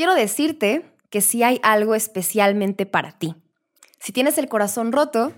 quiero 0.00 0.14
decirte 0.14 0.96
que 1.10 1.20
si 1.20 1.42
hay 1.42 1.60
algo 1.62 1.94
especialmente 1.94 2.86
para 2.86 3.12
ti. 3.18 3.34
Si 3.98 4.12
tienes 4.12 4.38
el 4.38 4.48
corazón 4.48 4.92
roto, 4.92 5.34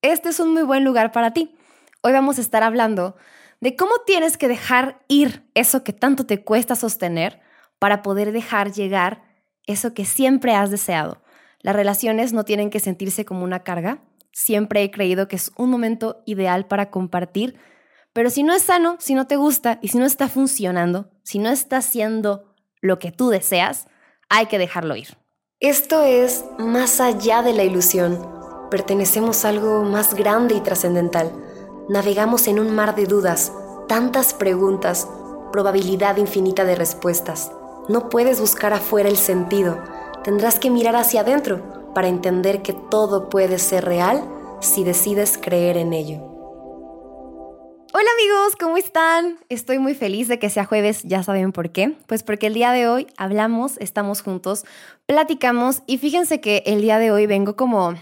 este 0.00 0.30
es 0.30 0.40
un 0.40 0.54
muy 0.54 0.62
buen 0.62 0.82
lugar 0.82 1.12
para 1.12 1.34
ti. 1.34 1.54
Hoy 2.00 2.12
vamos 2.12 2.38
a 2.38 2.40
estar 2.40 2.62
hablando 2.62 3.16
de 3.60 3.76
cómo 3.76 3.92
tienes 4.06 4.38
que 4.38 4.48
dejar 4.48 5.04
ir 5.08 5.46
eso 5.52 5.84
que 5.84 5.92
tanto 5.92 6.24
te 6.24 6.42
cuesta 6.42 6.74
sostener 6.74 7.42
para 7.78 8.00
poder 8.00 8.32
dejar 8.32 8.72
llegar 8.72 9.24
eso 9.66 9.92
que 9.92 10.06
siempre 10.06 10.54
has 10.54 10.70
deseado. 10.70 11.20
Las 11.60 11.76
relaciones 11.76 12.32
no 12.32 12.46
tienen 12.46 12.70
que 12.70 12.80
sentirse 12.80 13.26
como 13.26 13.44
una 13.44 13.62
carga. 13.62 14.02
Siempre 14.32 14.82
he 14.84 14.90
creído 14.90 15.28
que 15.28 15.36
es 15.36 15.52
un 15.58 15.68
momento 15.68 16.22
ideal 16.24 16.66
para 16.66 16.88
compartir, 16.88 17.58
pero 18.14 18.30
si 18.30 18.42
no 18.42 18.54
es 18.54 18.62
sano, 18.62 18.96
si 19.00 19.12
no 19.12 19.26
te 19.26 19.36
gusta 19.36 19.78
y 19.82 19.88
si 19.88 19.98
no 19.98 20.06
está 20.06 20.28
funcionando, 20.28 21.10
si 21.24 21.38
no 21.38 21.50
está 21.50 21.76
haciendo 21.76 22.54
lo 22.80 22.98
que 22.98 23.12
tú 23.12 23.28
deseas, 23.28 23.86
hay 24.28 24.46
que 24.46 24.58
dejarlo 24.58 24.96
ir. 24.96 25.16
Esto 25.60 26.02
es 26.02 26.44
más 26.58 27.00
allá 27.00 27.42
de 27.42 27.52
la 27.52 27.64
ilusión. 27.64 28.24
Pertenecemos 28.70 29.44
a 29.44 29.48
algo 29.48 29.82
más 29.82 30.14
grande 30.14 30.54
y 30.54 30.60
trascendental. 30.60 31.32
Navegamos 31.88 32.46
en 32.46 32.60
un 32.60 32.74
mar 32.74 32.94
de 32.94 33.06
dudas, 33.06 33.52
tantas 33.88 34.34
preguntas, 34.34 35.08
probabilidad 35.50 36.18
infinita 36.18 36.64
de 36.64 36.76
respuestas. 36.76 37.50
No 37.88 38.08
puedes 38.08 38.40
buscar 38.40 38.72
afuera 38.72 39.08
el 39.08 39.16
sentido. 39.16 39.82
Tendrás 40.22 40.58
que 40.58 40.70
mirar 40.70 40.94
hacia 40.96 41.22
adentro 41.22 41.92
para 41.94 42.08
entender 42.08 42.62
que 42.62 42.74
todo 42.74 43.30
puede 43.30 43.58
ser 43.58 43.84
real 43.84 44.22
si 44.60 44.84
decides 44.84 45.38
creer 45.38 45.76
en 45.76 45.92
ello. 45.92 46.37
Hola 47.90 48.08
amigos, 48.20 48.54
¿cómo 48.60 48.76
están? 48.76 49.38
Estoy 49.48 49.78
muy 49.78 49.94
feliz 49.94 50.28
de 50.28 50.38
que 50.38 50.50
sea 50.50 50.66
jueves, 50.66 51.04
ya 51.04 51.22
saben 51.22 51.52
por 51.52 51.70
qué. 51.70 51.96
Pues 52.06 52.22
porque 52.22 52.48
el 52.48 52.52
día 52.52 52.70
de 52.70 52.86
hoy 52.86 53.06
hablamos, 53.16 53.78
estamos 53.78 54.20
juntos, 54.20 54.66
platicamos 55.06 55.82
y 55.86 55.96
fíjense 55.96 56.38
que 56.42 56.62
el 56.66 56.82
día 56.82 56.98
de 56.98 57.12
hoy 57.12 57.26
vengo 57.26 57.56
como 57.56 57.94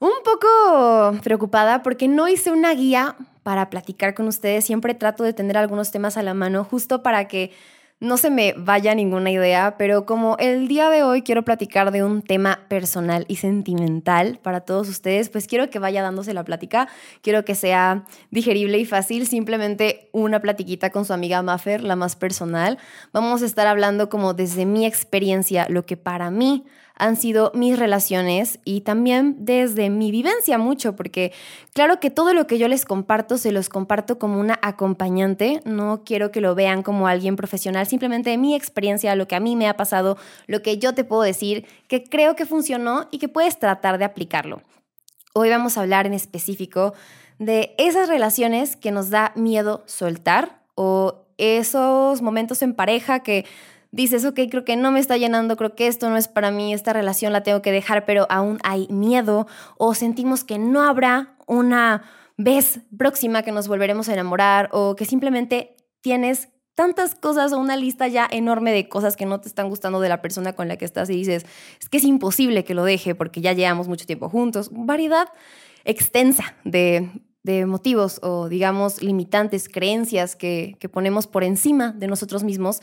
un 0.00 0.12
poco 0.22 1.18
preocupada 1.22 1.82
porque 1.82 2.08
no 2.08 2.28
hice 2.28 2.50
una 2.50 2.74
guía 2.74 3.16
para 3.42 3.70
platicar 3.70 4.12
con 4.12 4.28
ustedes. 4.28 4.66
Siempre 4.66 4.94
trato 4.94 5.24
de 5.24 5.32
tener 5.32 5.56
algunos 5.56 5.90
temas 5.90 6.18
a 6.18 6.22
la 6.22 6.34
mano 6.34 6.62
justo 6.62 7.02
para 7.02 7.26
que 7.26 7.52
no 8.04 8.18
se 8.18 8.30
me 8.30 8.54
vaya 8.56 8.94
ninguna 8.94 9.30
idea, 9.30 9.76
pero 9.78 10.04
como 10.04 10.36
el 10.38 10.68
día 10.68 10.90
de 10.90 11.02
hoy 11.02 11.22
quiero 11.22 11.42
platicar 11.42 11.90
de 11.90 12.04
un 12.04 12.20
tema 12.20 12.60
personal 12.68 13.24
y 13.28 13.36
sentimental 13.36 14.38
para 14.42 14.60
todos 14.60 14.88
ustedes, 14.90 15.30
pues 15.30 15.46
quiero 15.46 15.70
que 15.70 15.78
vaya 15.78 16.02
dándose 16.02 16.34
la 16.34 16.44
plática, 16.44 16.86
quiero 17.22 17.44
que 17.46 17.54
sea 17.54 18.04
digerible 18.30 18.78
y 18.78 18.84
fácil, 18.84 19.26
simplemente 19.26 20.10
una 20.12 20.40
platiquita 20.40 20.90
con 20.90 21.06
su 21.06 21.14
amiga 21.14 21.42
Maffer, 21.42 21.82
la 21.82 21.96
más 21.96 22.14
personal. 22.14 22.78
Vamos 23.12 23.42
a 23.42 23.46
estar 23.46 23.66
hablando 23.66 24.10
como 24.10 24.34
desde 24.34 24.66
mi 24.66 24.84
experiencia, 24.84 25.66
lo 25.70 25.86
que 25.86 25.96
para 25.96 26.30
mí 26.30 26.64
han 26.96 27.16
sido 27.16 27.50
mis 27.54 27.78
relaciones 27.78 28.60
y 28.64 28.82
también 28.82 29.36
desde 29.40 29.90
mi 29.90 30.10
vivencia 30.10 30.58
mucho, 30.58 30.94
porque 30.94 31.32
claro 31.72 31.98
que 31.98 32.10
todo 32.10 32.34
lo 32.34 32.46
que 32.46 32.58
yo 32.58 32.68
les 32.68 32.84
comparto 32.84 33.36
se 33.36 33.52
los 33.52 33.68
comparto 33.68 34.18
como 34.18 34.38
una 34.38 34.58
acompañante, 34.62 35.60
no 35.64 36.02
quiero 36.04 36.30
que 36.30 36.40
lo 36.40 36.54
vean 36.54 36.82
como 36.82 37.08
alguien 37.08 37.36
profesional, 37.36 37.86
simplemente 37.86 38.36
mi 38.38 38.54
experiencia, 38.54 39.16
lo 39.16 39.26
que 39.26 39.34
a 39.34 39.40
mí 39.40 39.56
me 39.56 39.68
ha 39.68 39.76
pasado, 39.76 40.16
lo 40.46 40.62
que 40.62 40.78
yo 40.78 40.94
te 40.94 41.04
puedo 41.04 41.22
decir, 41.22 41.66
que 41.88 42.04
creo 42.04 42.36
que 42.36 42.46
funcionó 42.46 43.08
y 43.10 43.18
que 43.18 43.28
puedes 43.28 43.58
tratar 43.58 43.98
de 43.98 44.04
aplicarlo. 44.04 44.62
Hoy 45.34 45.50
vamos 45.50 45.76
a 45.76 45.80
hablar 45.80 46.06
en 46.06 46.14
específico 46.14 46.94
de 47.40 47.74
esas 47.76 48.08
relaciones 48.08 48.76
que 48.76 48.92
nos 48.92 49.10
da 49.10 49.32
miedo 49.34 49.82
soltar 49.86 50.62
o 50.76 51.24
esos 51.38 52.22
momentos 52.22 52.62
en 52.62 52.74
pareja 52.74 53.20
que 53.20 53.44
dices, 53.94 54.24
ok, 54.24 54.40
creo 54.50 54.64
que 54.64 54.76
no 54.76 54.90
me 54.90 54.98
está 54.98 55.16
llenando, 55.16 55.56
creo 55.56 55.76
que 55.76 55.86
esto 55.86 56.10
no 56.10 56.16
es 56.16 56.26
para 56.26 56.50
mí, 56.50 56.74
esta 56.74 56.92
relación 56.92 57.32
la 57.32 57.44
tengo 57.44 57.62
que 57.62 57.70
dejar, 57.70 58.04
pero 58.04 58.26
aún 58.28 58.58
hay 58.64 58.88
miedo 58.90 59.46
o 59.78 59.94
sentimos 59.94 60.42
que 60.42 60.58
no 60.58 60.82
habrá 60.82 61.36
una 61.46 62.02
vez 62.36 62.80
próxima 62.98 63.42
que 63.42 63.52
nos 63.52 63.68
volveremos 63.68 64.08
a 64.08 64.14
enamorar 64.14 64.68
o 64.72 64.96
que 64.96 65.04
simplemente 65.04 65.76
tienes 66.00 66.48
tantas 66.74 67.14
cosas 67.14 67.52
o 67.52 67.58
una 67.58 67.76
lista 67.76 68.08
ya 68.08 68.26
enorme 68.28 68.72
de 68.72 68.88
cosas 68.88 69.16
que 69.16 69.26
no 69.26 69.40
te 69.40 69.46
están 69.46 69.68
gustando 69.68 70.00
de 70.00 70.08
la 70.08 70.20
persona 70.20 70.54
con 70.54 70.66
la 70.66 70.76
que 70.76 70.84
estás 70.84 71.08
y 71.08 71.14
dices, 71.14 71.46
es 71.80 71.88
que 71.88 71.98
es 71.98 72.04
imposible 72.04 72.64
que 72.64 72.74
lo 72.74 72.82
deje 72.82 73.14
porque 73.14 73.40
ya 73.40 73.52
llevamos 73.52 73.86
mucho 73.86 74.06
tiempo 74.06 74.28
juntos. 74.28 74.70
Variedad 74.72 75.28
extensa 75.84 76.56
de, 76.64 77.10
de 77.44 77.66
motivos 77.66 78.18
o 78.22 78.48
digamos 78.48 79.02
limitantes, 79.02 79.68
creencias 79.68 80.34
que, 80.34 80.76
ponemos 80.90 81.26
por 81.26 81.44
encima 81.44 81.92
de 81.92 82.08
nosotros 82.08 82.42
mismos 82.42 82.80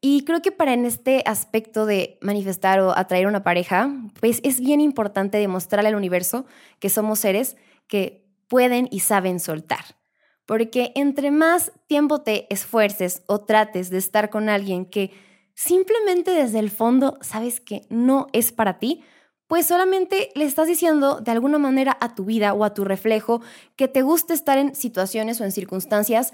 y 0.00 0.24
creo 0.24 0.42
que 0.42 0.52
para 0.52 0.74
en 0.74 0.84
este 0.84 1.22
aspecto 1.26 1.86
de 1.86 2.18
manifestar 2.20 2.80
o 2.80 2.96
atraer 2.96 3.26
una 3.26 3.44
pareja, 3.44 3.94
pues 4.20 4.40
es 4.42 4.60
bien 4.60 4.80
importante 4.80 5.38
demostrarle 5.38 5.88
al 5.88 5.94
universo 5.94 6.44
que 6.80 6.88
somos 6.88 7.20
seres 7.20 7.56
que 7.86 8.26
pueden 8.48 8.88
y 8.90 9.00
saben 9.00 9.40
soltar. 9.40 9.84
Porque 10.44 10.90
entre 10.96 11.30
más 11.30 11.70
tiempo 11.86 12.22
te 12.22 12.52
esfuerces 12.52 13.22
o 13.26 13.42
trates 13.42 13.90
de 13.90 13.98
estar 13.98 14.30
con 14.30 14.48
alguien 14.48 14.86
que 14.86 15.12
simplemente 15.54 16.32
desde 16.32 16.58
el 16.58 16.70
fondo 16.70 17.18
sabes 17.20 17.60
que 17.60 17.82
no 17.90 18.26
es 18.32 18.50
para 18.50 18.78
ti, 18.78 19.04
pues 19.50 19.66
solamente 19.66 20.30
le 20.36 20.44
estás 20.44 20.68
diciendo 20.68 21.20
de 21.20 21.32
alguna 21.32 21.58
manera 21.58 21.98
a 22.00 22.14
tu 22.14 22.24
vida 22.24 22.54
o 22.54 22.62
a 22.62 22.72
tu 22.72 22.84
reflejo 22.84 23.42
que 23.74 23.88
te 23.88 24.02
gusta 24.02 24.32
estar 24.32 24.58
en 24.58 24.76
situaciones 24.76 25.40
o 25.40 25.44
en 25.44 25.50
circunstancias 25.50 26.32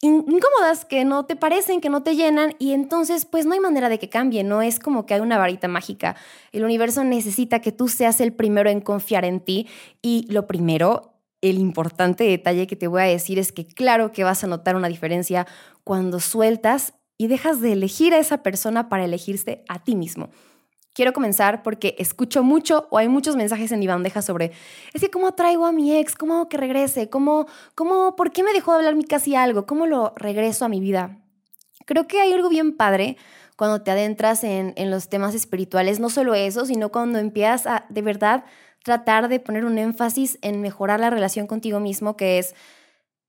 incómodas 0.00 0.86
que 0.86 1.04
no 1.04 1.26
te 1.26 1.36
parecen, 1.36 1.82
que 1.82 1.90
no 1.90 2.02
te 2.02 2.16
llenan 2.16 2.54
y 2.58 2.72
entonces 2.72 3.26
pues 3.26 3.44
no 3.44 3.52
hay 3.52 3.60
manera 3.60 3.90
de 3.90 3.98
que 3.98 4.08
cambie, 4.08 4.42
no 4.42 4.62
es 4.62 4.78
como 4.78 5.04
que 5.04 5.12
hay 5.12 5.20
una 5.20 5.36
varita 5.36 5.68
mágica. 5.68 6.16
El 6.50 6.64
universo 6.64 7.04
necesita 7.04 7.60
que 7.60 7.72
tú 7.72 7.88
seas 7.88 8.22
el 8.22 8.32
primero 8.32 8.70
en 8.70 8.80
confiar 8.80 9.26
en 9.26 9.40
ti 9.40 9.68
y 10.00 10.26
lo 10.32 10.46
primero, 10.46 11.12
el 11.42 11.58
importante 11.58 12.24
detalle 12.24 12.66
que 12.66 12.74
te 12.74 12.86
voy 12.86 13.02
a 13.02 13.04
decir 13.04 13.38
es 13.38 13.52
que 13.52 13.66
claro 13.66 14.12
que 14.12 14.24
vas 14.24 14.42
a 14.42 14.46
notar 14.46 14.76
una 14.76 14.88
diferencia 14.88 15.46
cuando 15.84 16.20
sueltas 16.20 16.94
y 17.18 17.26
dejas 17.26 17.60
de 17.60 17.72
elegir 17.72 18.14
a 18.14 18.18
esa 18.18 18.42
persona 18.42 18.88
para 18.88 19.04
elegirse 19.04 19.62
a 19.68 19.84
ti 19.84 19.94
mismo. 19.94 20.30
Quiero 20.94 21.12
comenzar 21.12 21.64
porque 21.64 21.96
escucho 21.98 22.44
mucho 22.44 22.86
o 22.90 22.98
hay 22.98 23.08
muchos 23.08 23.34
mensajes 23.34 23.72
en 23.72 23.80
mi 23.80 23.88
bandeja 23.88 24.22
sobre, 24.22 24.52
es 24.92 25.00
que 25.00 25.10
cómo 25.10 25.32
traigo 25.32 25.66
a 25.66 25.72
mi 25.72 25.92
ex, 25.92 26.14
cómo 26.14 26.34
hago 26.34 26.48
que 26.48 26.56
regrese, 26.56 27.10
cómo, 27.10 27.46
cómo, 27.74 28.14
por 28.14 28.30
qué 28.30 28.44
me 28.44 28.52
dejó 28.52 28.70
de 28.72 28.78
hablar 28.78 28.94
mi 28.94 29.02
casi 29.02 29.34
algo, 29.34 29.66
cómo 29.66 29.86
lo 29.86 30.12
regreso 30.16 30.64
a 30.64 30.68
mi 30.68 30.78
vida. 30.78 31.18
Creo 31.84 32.06
que 32.06 32.20
hay 32.20 32.32
algo 32.32 32.48
bien 32.48 32.76
padre 32.76 33.16
cuando 33.56 33.82
te 33.82 33.90
adentras 33.90 34.44
en, 34.44 34.72
en 34.76 34.92
los 34.92 35.08
temas 35.08 35.34
espirituales, 35.34 35.98
no 35.98 36.10
solo 36.10 36.34
eso, 36.34 36.64
sino 36.64 36.90
cuando 36.90 37.18
empiezas 37.18 37.66
a 37.66 37.86
de 37.88 38.02
verdad 38.02 38.44
tratar 38.84 39.28
de 39.28 39.40
poner 39.40 39.64
un 39.64 39.78
énfasis 39.78 40.38
en 40.42 40.60
mejorar 40.60 41.00
la 41.00 41.10
relación 41.10 41.48
contigo 41.48 41.80
mismo, 41.80 42.16
que 42.16 42.38
es 42.38 42.54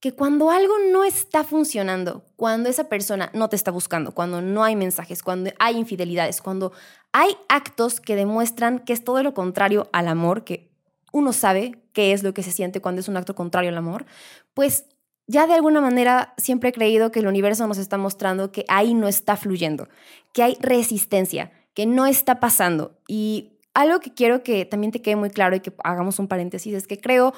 que 0.00 0.12
cuando 0.12 0.50
algo 0.50 0.74
no 0.92 1.04
está 1.04 1.42
funcionando, 1.42 2.24
cuando 2.36 2.68
esa 2.68 2.88
persona 2.88 3.30
no 3.32 3.48
te 3.48 3.56
está 3.56 3.70
buscando, 3.70 4.12
cuando 4.12 4.42
no 4.42 4.62
hay 4.62 4.76
mensajes, 4.76 5.22
cuando 5.22 5.50
hay 5.58 5.76
infidelidades, 5.76 6.42
cuando 6.42 6.72
hay 7.12 7.36
actos 7.48 8.00
que 8.00 8.14
demuestran 8.14 8.80
que 8.80 8.92
es 8.92 9.04
todo 9.04 9.22
lo 9.22 9.32
contrario 9.32 9.88
al 9.92 10.08
amor, 10.08 10.44
que 10.44 10.70
uno 11.12 11.32
sabe 11.32 11.80
qué 11.92 12.12
es 12.12 12.22
lo 12.22 12.34
que 12.34 12.42
se 12.42 12.52
siente 12.52 12.80
cuando 12.80 13.00
es 13.00 13.08
un 13.08 13.16
acto 13.16 13.34
contrario 13.34 13.70
al 13.70 13.78
amor, 13.78 14.04
pues 14.52 14.84
ya 15.26 15.46
de 15.46 15.54
alguna 15.54 15.80
manera 15.80 16.34
siempre 16.36 16.68
he 16.68 16.72
creído 16.72 17.10
que 17.10 17.20
el 17.20 17.26
universo 17.26 17.66
nos 17.66 17.78
está 17.78 17.96
mostrando 17.98 18.52
que 18.52 18.64
ahí 18.68 18.94
no 18.94 19.08
está 19.08 19.36
fluyendo, 19.36 19.88
que 20.32 20.42
hay 20.42 20.56
resistencia, 20.60 21.52
que 21.74 21.86
no 21.86 22.06
está 22.06 22.38
pasando. 22.38 22.98
Y 23.08 23.58
algo 23.74 24.00
que 24.00 24.12
quiero 24.14 24.42
que 24.42 24.64
también 24.64 24.92
te 24.92 25.02
quede 25.02 25.16
muy 25.16 25.30
claro 25.30 25.56
y 25.56 25.60
que 25.60 25.72
hagamos 25.82 26.18
un 26.18 26.28
paréntesis 26.28 26.74
es 26.74 26.86
que 26.86 26.98
creo 26.98 27.34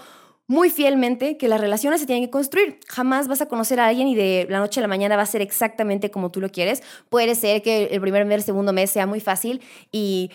muy 0.49 0.71
fielmente 0.71 1.37
que 1.37 1.47
las 1.47 1.61
relaciones 1.61 2.01
se 2.01 2.07
tienen 2.07 2.25
que 2.25 2.31
construir. 2.31 2.81
Jamás 2.89 3.29
vas 3.29 3.43
a 3.43 3.47
conocer 3.47 3.79
a 3.79 3.87
alguien 3.87 4.09
y 4.09 4.17
de 4.17 4.47
la 4.49 4.59
noche 4.59 4.81
a 4.81 4.83
la 4.83 4.89
mañana 4.89 5.15
va 5.15 5.23
a 5.23 5.27
ser 5.27 5.43
exactamente 5.43 6.11
como 6.11 6.31
tú 6.31 6.41
lo 6.41 6.49
quieres. 6.49 6.83
Puede 7.11 7.35
ser 7.35 7.63
que 7.63 7.85
el 7.85 8.01
primer 8.01 8.25
mes, 8.25 8.37
el 8.37 8.43
segundo 8.45 8.73
mes 8.73 8.91
sea 8.91 9.07
muy 9.07 9.21
fácil 9.21 9.61
y 9.93 10.31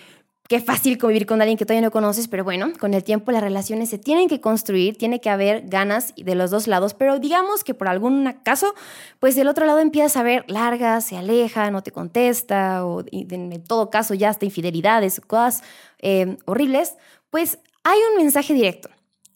qué 0.48 0.60
fácil 0.60 1.00
convivir 1.00 1.26
con 1.26 1.42
alguien 1.42 1.58
que 1.58 1.66
todavía 1.66 1.88
no 1.88 1.92
conoces, 1.92 2.28
pero 2.28 2.44
bueno, 2.44 2.74
con 2.80 2.94
el 2.94 3.04
tiempo 3.04 3.32
las 3.32 3.42
relaciones 3.42 3.90
se 3.90 3.98
tienen 3.98 4.30
que 4.30 4.40
construir, 4.40 4.98
tiene 5.00 5.20
que 5.20 5.32
haber 5.32 5.68
ganas 5.68 6.14
de 6.16 6.36
los 6.36 6.52
dos 6.52 6.68
lados, 6.68 6.94
pero 6.94 7.18
digamos 7.18 7.64
que 7.64 7.74
por 7.74 7.88
algún 7.88 8.36
caso, 8.44 8.76
pues 9.20 9.36
del 9.36 9.48
otro 9.48 9.66
lado 9.66 9.80
empiezas 9.80 10.16
a 10.16 10.22
ver 10.22 10.46
largas, 10.48 11.06
se 11.06 11.18
aleja, 11.18 11.72
no 11.72 11.82
te 11.82 11.90
contesta, 11.90 12.86
o 12.86 13.04
en 13.12 13.64
todo 13.64 13.90
caso 13.90 14.14
ya 14.14 14.30
hasta 14.30 14.46
infidelidades, 14.46 15.20
cosas 15.22 15.64
eh, 16.00 16.38
horribles, 16.46 16.98
pues 17.32 17.58
hay 17.84 17.98
un 18.12 18.22
mensaje 18.22 18.54
directo 18.54 18.90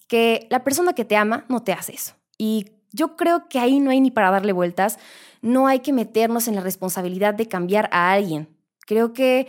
que 0.07 0.47
la 0.49 0.63
persona 0.63 0.93
que 0.93 1.05
te 1.05 1.15
ama 1.15 1.45
no 1.49 1.63
te 1.63 1.73
hace 1.73 1.93
eso. 1.93 2.13
Y 2.37 2.71
yo 2.91 3.15
creo 3.15 3.49
que 3.49 3.59
ahí 3.59 3.79
no 3.79 3.91
hay 3.91 4.01
ni 4.01 4.11
para 4.11 4.31
darle 4.31 4.53
vueltas, 4.53 4.97
no 5.41 5.67
hay 5.67 5.79
que 5.79 5.93
meternos 5.93 6.47
en 6.47 6.55
la 6.55 6.61
responsabilidad 6.61 7.33
de 7.33 7.47
cambiar 7.47 7.89
a 7.91 8.11
alguien. 8.11 8.47
Creo 8.85 9.13
que 9.13 9.47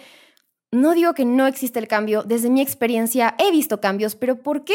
no 0.71 0.95
digo 0.95 1.15
que 1.15 1.25
no 1.25 1.47
existe 1.47 1.79
el 1.79 1.89
cambio, 1.89 2.23
desde 2.23 2.51
mi 2.51 2.61
experiencia 2.61 3.35
he 3.39 3.51
visto 3.51 3.81
cambios, 3.81 4.17
pero 4.17 4.43
¿por 4.43 4.65
qué? 4.65 4.75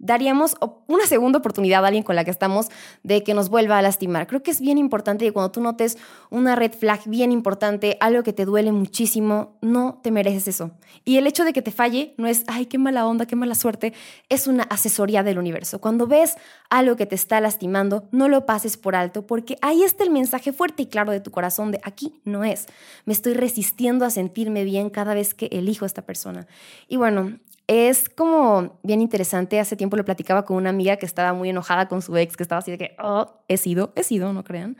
Daríamos 0.00 0.56
una 0.88 1.06
segunda 1.06 1.38
oportunidad 1.38 1.84
a 1.84 1.88
alguien 1.88 2.02
con 2.02 2.16
la 2.16 2.24
que 2.24 2.30
estamos 2.30 2.68
de 3.02 3.22
que 3.22 3.34
nos 3.34 3.50
vuelva 3.50 3.78
a 3.78 3.82
lastimar. 3.82 4.26
Creo 4.26 4.42
que 4.42 4.50
es 4.50 4.60
bien 4.60 4.78
importante 4.78 5.24
que 5.24 5.32
cuando 5.32 5.52
tú 5.52 5.60
notes 5.60 5.98
una 6.30 6.56
red 6.56 6.72
flag 6.72 7.00
bien 7.06 7.30
importante, 7.30 7.96
algo 8.00 8.22
que 8.22 8.32
te 8.32 8.46
duele 8.46 8.72
muchísimo, 8.72 9.58
no 9.60 10.00
te 10.02 10.10
mereces 10.10 10.48
eso. 10.48 10.72
Y 11.04 11.18
el 11.18 11.26
hecho 11.26 11.44
de 11.44 11.52
que 11.52 11.62
te 11.62 11.70
falle 11.70 12.14
no 12.16 12.26
es, 12.26 12.44
ay, 12.48 12.66
qué 12.66 12.78
mala 12.78 13.06
onda, 13.06 13.26
qué 13.26 13.36
mala 13.36 13.54
suerte, 13.54 13.92
es 14.28 14.46
una 14.46 14.64
asesoría 14.64 15.22
del 15.22 15.38
universo. 15.38 15.80
Cuando 15.80 16.06
ves 16.06 16.36
algo 16.70 16.96
que 16.96 17.06
te 17.06 17.14
está 17.14 17.40
lastimando, 17.40 18.08
no 18.10 18.28
lo 18.28 18.46
pases 18.46 18.76
por 18.78 18.96
alto 18.96 19.26
porque 19.26 19.58
ahí 19.60 19.82
está 19.82 20.02
el 20.02 20.10
mensaje 20.10 20.52
fuerte 20.52 20.84
y 20.84 20.86
claro 20.86 21.12
de 21.12 21.20
tu 21.20 21.30
corazón 21.30 21.70
de 21.72 21.80
aquí 21.84 22.20
no 22.24 22.42
es. 22.42 22.66
Me 23.04 23.12
estoy 23.12 23.34
resistiendo 23.34 24.06
a 24.06 24.10
sentirme 24.10 24.64
bien 24.64 24.88
cada 24.88 25.12
vez 25.12 25.34
que 25.34 25.46
elijo 25.52 25.84
a 25.84 25.86
esta 25.86 26.02
persona. 26.02 26.46
Y 26.88 26.96
bueno, 26.96 27.38
es 27.70 28.08
como 28.08 28.80
bien 28.82 29.00
interesante. 29.00 29.60
Hace 29.60 29.76
tiempo 29.76 29.96
le 29.96 30.02
platicaba 30.02 30.44
con 30.44 30.56
una 30.56 30.70
amiga 30.70 30.96
que 30.96 31.06
estaba 31.06 31.32
muy 31.32 31.50
enojada 31.50 31.86
con 31.86 32.02
su 32.02 32.16
ex, 32.16 32.36
que 32.36 32.42
estaba 32.42 32.58
así 32.58 32.72
de 32.72 32.78
que, 32.78 32.96
oh, 33.00 33.32
he 33.46 33.56
sido, 33.58 33.92
he 33.94 34.02
sido, 34.02 34.32
no 34.32 34.42
crean. 34.42 34.76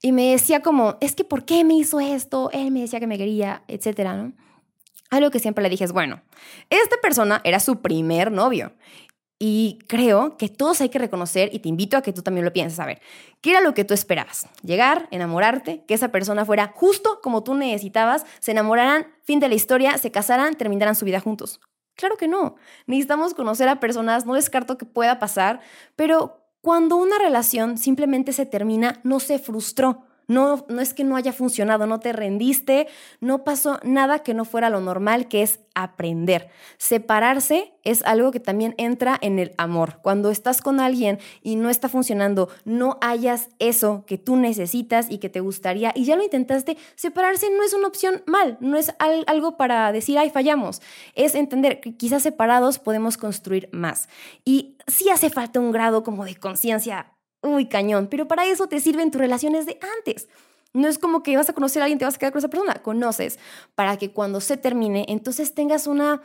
Y 0.00 0.12
me 0.12 0.30
decía 0.30 0.60
como, 0.60 0.96
es 1.02 1.14
que 1.14 1.24
¿por 1.24 1.44
qué 1.44 1.62
me 1.62 1.74
hizo 1.74 2.00
esto? 2.00 2.48
Él 2.52 2.70
me 2.70 2.80
decía 2.80 3.00
que 3.00 3.06
me 3.06 3.18
quería, 3.18 3.64
etcétera, 3.68 4.16
¿no? 4.16 4.32
Algo 5.10 5.30
que 5.30 5.40
siempre 5.40 5.62
le 5.62 5.68
dije 5.68 5.84
es, 5.84 5.92
bueno, 5.92 6.22
esta 6.70 6.96
persona 7.02 7.42
era 7.44 7.60
su 7.60 7.82
primer 7.82 8.32
novio. 8.32 8.72
Y 9.38 9.80
creo 9.86 10.38
que 10.38 10.48
todos 10.48 10.80
hay 10.80 10.88
que 10.88 10.98
reconocer, 10.98 11.50
y 11.52 11.58
te 11.58 11.68
invito 11.68 11.98
a 11.98 12.02
que 12.02 12.14
tú 12.14 12.22
también 12.22 12.46
lo 12.46 12.52
pienses, 12.54 12.80
a 12.80 12.86
ver, 12.86 13.02
¿qué 13.42 13.50
era 13.50 13.60
lo 13.60 13.74
que 13.74 13.84
tú 13.84 13.92
esperabas? 13.92 14.48
Llegar, 14.62 15.06
enamorarte, 15.10 15.84
que 15.86 15.92
esa 15.92 16.08
persona 16.08 16.46
fuera 16.46 16.72
justo 16.74 17.20
como 17.22 17.42
tú 17.42 17.52
necesitabas, 17.52 18.24
se 18.40 18.52
enamoraran, 18.52 19.08
fin 19.22 19.38
de 19.38 19.48
la 19.50 19.54
historia, 19.54 19.98
se 19.98 20.10
casaran, 20.10 20.54
terminaran 20.54 20.94
su 20.94 21.04
vida 21.04 21.20
juntos. 21.20 21.60
Claro 21.96 22.16
que 22.16 22.28
no. 22.28 22.56
Necesitamos 22.86 23.34
conocer 23.34 23.68
a 23.68 23.80
personas, 23.80 24.26
no 24.26 24.34
descarto 24.34 24.78
que 24.78 24.86
pueda 24.86 25.18
pasar, 25.18 25.60
pero 25.96 26.42
cuando 26.60 26.96
una 26.96 27.18
relación 27.18 27.76
simplemente 27.78 28.32
se 28.32 28.46
termina, 28.46 29.00
no 29.04 29.20
se 29.20 29.38
frustró, 29.38 30.06
no, 30.26 30.64
no 30.68 30.80
es 30.80 30.94
que 30.94 31.04
no 31.04 31.16
haya 31.16 31.32
funcionado, 31.32 31.86
no 31.86 32.00
te 32.00 32.12
rendiste, 32.12 32.88
no 33.20 33.44
pasó 33.44 33.78
nada 33.82 34.20
que 34.20 34.34
no 34.34 34.44
fuera 34.44 34.70
lo 34.70 34.80
normal, 34.80 35.28
que 35.28 35.42
es 35.42 35.60
aprender. 35.74 36.48
Separarse 36.76 37.72
es 37.84 38.02
algo 38.04 38.30
que 38.30 38.40
también 38.40 38.74
entra 38.78 39.18
en 39.20 39.38
el 39.38 39.54
amor. 39.56 40.00
Cuando 40.02 40.30
estás 40.30 40.60
con 40.60 40.80
alguien 40.80 41.18
y 41.42 41.56
no 41.56 41.70
está 41.70 41.88
funcionando, 41.88 42.48
no 42.64 42.98
hayas 43.00 43.48
eso 43.58 44.04
que 44.06 44.18
tú 44.18 44.36
necesitas 44.36 45.10
y 45.10 45.18
que 45.18 45.28
te 45.28 45.40
gustaría 45.40 45.92
y 45.94 46.04
ya 46.04 46.16
lo 46.16 46.22
intentaste, 46.22 46.76
separarse 46.94 47.48
no 47.50 47.62
es 47.64 47.74
una 47.74 47.88
opción 47.88 48.22
mal, 48.26 48.58
no 48.60 48.76
es 48.76 48.94
algo 48.98 49.56
para 49.56 49.92
decir, 49.92 50.18
ay, 50.18 50.30
fallamos. 50.30 50.82
Es 51.14 51.34
entender 51.34 51.80
que 51.80 51.96
quizás 51.96 52.22
separados 52.22 52.78
podemos 52.78 53.16
construir 53.16 53.68
más. 53.72 54.08
Y 54.44 54.76
sí 54.86 55.08
hace 55.10 55.30
falta 55.30 55.60
un 55.60 55.72
grado 55.72 56.02
como 56.02 56.24
de 56.24 56.36
conciencia 56.36 57.12
uy, 57.42 57.66
cañón, 57.66 58.08
pero 58.10 58.26
para 58.26 58.46
eso 58.46 58.66
te 58.66 58.80
sirven 58.80 59.10
tus 59.10 59.20
relaciones 59.20 59.66
de 59.66 59.78
antes. 59.98 60.28
No 60.72 60.88
es 60.88 60.98
como 60.98 61.22
que 61.22 61.36
vas 61.36 61.50
a 61.50 61.52
conocer 61.52 61.82
a 61.82 61.84
alguien, 61.84 61.98
te 61.98 62.04
vas 62.06 62.14
a 62.14 62.18
quedar 62.18 62.32
con 62.32 62.38
esa 62.38 62.48
persona, 62.48 62.74
conoces 62.82 63.38
para 63.74 63.98
que 63.98 64.10
cuando 64.10 64.40
se 64.40 64.56
termine, 64.56 65.04
entonces 65.08 65.54
tengas 65.54 65.86
una 65.86 66.22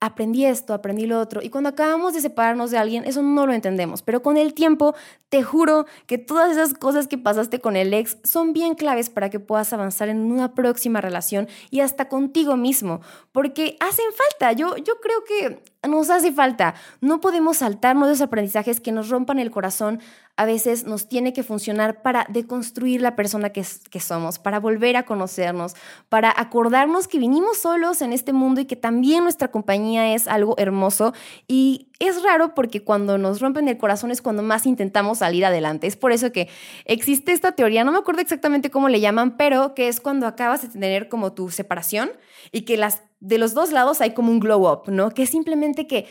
aprendí 0.00 0.46
esto, 0.46 0.72
aprendí 0.72 1.06
lo 1.06 1.20
otro. 1.20 1.42
Y 1.42 1.50
cuando 1.50 1.68
acabamos 1.68 2.14
de 2.14 2.22
separarnos 2.22 2.70
de 2.70 2.78
alguien, 2.78 3.04
eso 3.04 3.22
no 3.22 3.46
lo 3.46 3.52
entendemos. 3.52 4.02
Pero 4.02 4.22
con 4.22 4.38
el 4.38 4.54
tiempo, 4.54 4.94
te 5.28 5.42
juro 5.42 5.86
que 6.06 6.16
todas 6.16 6.50
esas 6.50 6.72
cosas 6.72 7.06
que 7.06 7.18
pasaste 7.18 7.60
con 7.60 7.76
el 7.76 7.92
ex 7.92 8.16
son 8.24 8.54
bien 8.54 8.74
claves 8.74 9.10
para 9.10 9.28
que 9.28 9.38
puedas 9.38 9.72
avanzar 9.72 10.08
en 10.08 10.32
una 10.32 10.54
próxima 10.54 11.00
relación 11.02 11.48
y 11.70 11.80
hasta 11.80 12.08
contigo 12.08 12.56
mismo. 12.56 13.02
Porque 13.30 13.76
hacen 13.80 14.06
falta. 14.16 14.52
Yo, 14.52 14.76
yo 14.78 15.00
creo 15.00 15.22
que 15.24 15.62
nos 15.86 16.08
hace 16.08 16.32
falta. 16.32 16.74
No 17.02 17.20
podemos 17.20 17.58
saltarnos 17.58 18.08
de 18.08 18.14
esos 18.14 18.26
aprendizajes 18.26 18.80
que 18.80 18.92
nos 18.92 19.10
rompan 19.10 19.38
el 19.38 19.50
corazón 19.50 20.00
a 20.36 20.46
veces 20.46 20.84
nos 20.84 21.08
tiene 21.08 21.32
que 21.32 21.42
funcionar 21.42 22.02
para 22.02 22.26
deconstruir 22.30 23.02
la 23.02 23.14
persona 23.14 23.50
que, 23.50 23.64
que, 23.90 24.00
somos, 24.00 24.38
para 24.38 24.58
volver 24.58 24.96
a 24.96 25.04
conocernos, 25.04 25.74
para 26.08 26.32
acordarnos 26.34 27.08
que 27.08 27.18
vinimos 27.18 27.58
solos 27.58 28.00
en 28.00 28.12
este 28.12 28.32
mundo 28.32 28.60
y 28.60 28.64
que 28.64 28.76
también 28.76 29.24
nuestra 29.24 29.48
compañía 29.48 30.14
es 30.14 30.26
algo 30.26 30.54
hermoso. 30.56 31.12
Y 31.46 31.88
es 31.98 32.22
raro 32.22 32.54
porque 32.54 32.82
cuando 32.82 33.18
nos 33.18 33.40
rompen 33.40 33.68
el 33.68 33.76
corazón 33.76 34.10
es 34.10 34.22
cuando 34.22 34.42
más 34.42 34.64
intentamos 34.64 35.18
salir 35.18 35.44
adelante. 35.44 35.86
Es 35.86 35.96
por 35.96 36.12
eso 36.12 36.32
que 36.32 36.48
existe 36.86 37.32
esta 37.32 37.52
teoría, 37.52 37.84
no 37.84 37.92
me 37.92 37.98
acuerdo 37.98 38.22
exactamente 38.22 38.70
cómo 38.70 38.88
le 38.88 39.00
llaman, 39.00 39.36
pero 39.36 39.74
que 39.74 39.88
es 39.88 40.00
cuando 40.00 40.26
acabas 40.26 40.62
de 40.62 40.68
tener 40.68 41.08
como 41.08 41.34
tu 41.34 41.50
separación 41.50 42.10
y 42.50 42.62
que 42.62 42.78
las, 42.78 43.02
de 43.20 43.36
los 43.36 43.52
dos 43.52 43.72
lados 43.72 44.00
hay 44.00 44.14
como 44.14 44.32
un 44.32 44.40
glow 44.40 44.66
up, 44.70 44.90
¿no? 44.90 45.10
Que 45.10 45.24
es 45.24 45.30
simplemente 45.30 45.86
que 45.86 46.06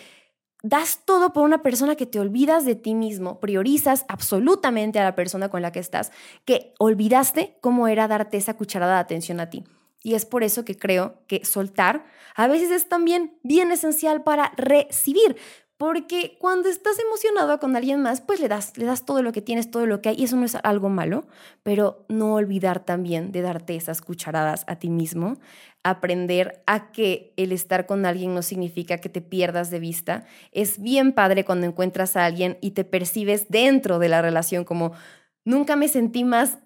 das 0.61 1.01
todo 1.05 1.31
por 1.31 1.43
una 1.43 1.61
persona 1.61 1.95
que 1.95 2.05
te 2.05 2.19
olvidas 2.19 2.65
de 2.65 2.75
ti 2.75 2.93
mismo, 2.93 3.39
priorizas 3.39 4.05
absolutamente 4.07 4.99
a 4.99 5.03
la 5.03 5.15
persona 5.15 5.49
con 5.49 5.61
la 5.61 5.71
que 5.71 5.79
estás, 5.79 6.11
que 6.45 6.73
olvidaste 6.79 7.57
cómo 7.61 7.87
era 7.87 8.07
darte 8.07 8.37
esa 8.37 8.55
cucharada 8.55 8.95
de 8.95 8.99
atención 8.99 9.39
a 9.39 9.49
ti. 9.49 9.63
Y 10.01 10.15
es 10.15 10.25
por 10.25 10.43
eso 10.43 10.63
que 10.63 10.77
creo 10.77 11.21
que 11.27 11.43
soltar 11.43 12.05
a 12.35 12.47
veces 12.47 12.71
es 12.71 12.87
también 12.87 13.37
bien 13.43 13.71
esencial 13.71 14.23
para 14.23 14.53
recibir, 14.55 15.35
porque 15.79 16.35
cuando 16.39 16.67
estás 16.67 16.99
emocionado 16.99 17.57
con 17.57 17.73
alguien 17.77 18.01
más, 18.01 18.19
pues 18.19 18.41
le 18.41 18.49
das, 18.49 18.77
le 18.77 18.83
das 18.83 19.05
todo 19.05 19.23
lo 19.23 19.31
que 19.31 19.41
tienes, 19.41 19.71
todo 19.71 19.85
lo 19.85 20.01
que 20.01 20.09
hay, 20.09 20.15
y 20.19 20.25
eso 20.25 20.35
no 20.35 20.43
es 20.43 20.55
algo 20.55 20.89
malo, 20.89 21.25
pero 21.63 22.05
no 22.09 22.33
olvidar 22.33 22.83
también 22.83 23.31
de 23.31 23.41
darte 23.41 23.77
esas 23.77 24.01
cucharadas 24.01 24.65
a 24.67 24.75
ti 24.75 24.89
mismo, 24.89 25.37
aprender 25.81 26.61
a 26.67 26.91
que 26.91 27.33
el 27.37 27.53
estar 27.53 27.85
con 27.85 28.05
alguien 28.05 28.35
no 28.35 28.41
significa 28.41 28.97
que 28.97 29.07
te 29.07 29.21
pierdas 29.21 29.69
de 29.69 29.79
vista. 29.79 30.25
Es 30.51 30.81
bien 30.81 31.13
padre 31.13 31.45
cuando 31.45 31.65
encuentras 31.65 32.17
a 32.17 32.25
alguien 32.25 32.57
y 32.59 32.71
te 32.71 32.83
percibes 32.83 33.47
dentro 33.47 33.99
de 33.99 34.09
la 34.09 34.21
relación 34.21 34.65
como 34.65 34.91
nunca 35.45 35.77
me 35.77 35.87
sentí 35.87 36.25
más 36.25 36.57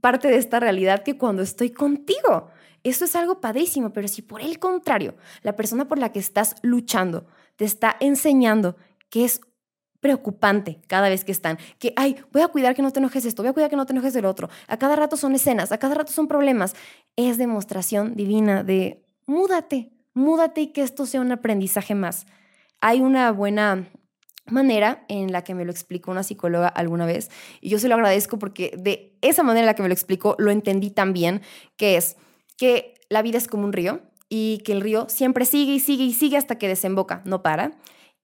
parte 0.00 0.28
de 0.28 0.38
esta 0.38 0.60
realidad 0.60 1.02
que 1.02 1.18
cuando 1.18 1.42
estoy 1.42 1.72
contigo. 1.72 2.48
Eso 2.84 3.04
es 3.04 3.16
algo 3.16 3.38
padrísimo, 3.42 3.92
pero 3.92 4.08
si 4.08 4.22
por 4.22 4.40
el 4.40 4.58
contrario, 4.58 5.14
la 5.42 5.56
persona 5.56 5.88
por 5.88 5.98
la 5.98 6.10
que 6.10 6.20
estás 6.20 6.54
luchando 6.62 7.26
te 7.56 7.64
está 7.64 7.96
enseñando 8.00 8.76
que 9.10 9.24
es 9.24 9.40
preocupante 10.00 10.80
cada 10.86 11.08
vez 11.08 11.24
que 11.24 11.32
están, 11.32 11.58
que, 11.78 11.92
ay, 11.96 12.16
voy 12.32 12.42
a 12.42 12.48
cuidar 12.48 12.74
que 12.74 12.82
no 12.82 12.92
te 12.92 13.00
enojes 13.00 13.24
esto, 13.24 13.42
voy 13.42 13.50
a 13.50 13.52
cuidar 13.52 13.70
que 13.70 13.76
no 13.76 13.86
te 13.86 13.92
enojes 13.92 14.14
del 14.14 14.26
otro, 14.26 14.48
a 14.68 14.76
cada 14.76 14.94
rato 14.94 15.16
son 15.16 15.34
escenas, 15.34 15.72
a 15.72 15.78
cada 15.78 15.94
rato 15.94 16.12
son 16.12 16.28
problemas, 16.28 16.74
es 17.16 17.38
demostración 17.38 18.14
divina 18.14 18.62
de 18.62 19.02
múdate, 19.26 19.90
múdate 20.14 20.60
y 20.60 20.66
que 20.68 20.82
esto 20.82 21.06
sea 21.06 21.20
un 21.20 21.32
aprendizaje 21.32 21.94
más. 21.94 22.26
Hay 22.80 23.00
una 23.00 23.32
buena 23.32 23.88
manera 24.46 25.04
en 25.08 25.32
la 25.32 25.42
que 25.42 25.54
me 25.54 25.64
lo 25.64 25.72
explicó 25.72 26.10
una 26.10 26.22
psicóloga 26.22 26.68
alguna 26.68 27.04
vez 27.04 27.30
y 27.60 27.68
yo 27.68 27.78
se 27.78 27.88
lo 27.88 27.96
agradezco 27.96 28.38
porque 28.38 28.72
de 28.78 29.18
esa 29.20 29.42
manera 29.42 29.60
en 29.62 29.66
la 29.66 29.74
que 29.74 29.82
me 29.82 29.88
lo 29.88 29.94
explicó 29.94 30.36
lo 30.38 30.50
entendí 30.50 30.90
tan 30.90 31.12
bien, 31.12 31.42
que 31.76 31.96
es 31.96 32.16
que 32.56 32.94
la 33.08 33.22
vida 33.22 33.38
es 33.38 33.48
como 33.48 33.64
un 33.64 33.72
río 33.72 34.02
y 34.28 34.58
que 34.64 34.72
el 34.72 34.80
río 34.80 35.08
siempre 35.08 35.44
sigue 35.44 35.74
y 35.74 35.80
sigue 35.80 36.04
y 36.04 36.12
sigue 36.12 36.36
hasta 36.36 36.58
que 36.58 36.68
desemboca, 36.68 37.22
no 37.24 37.42
para. 37.42 37.76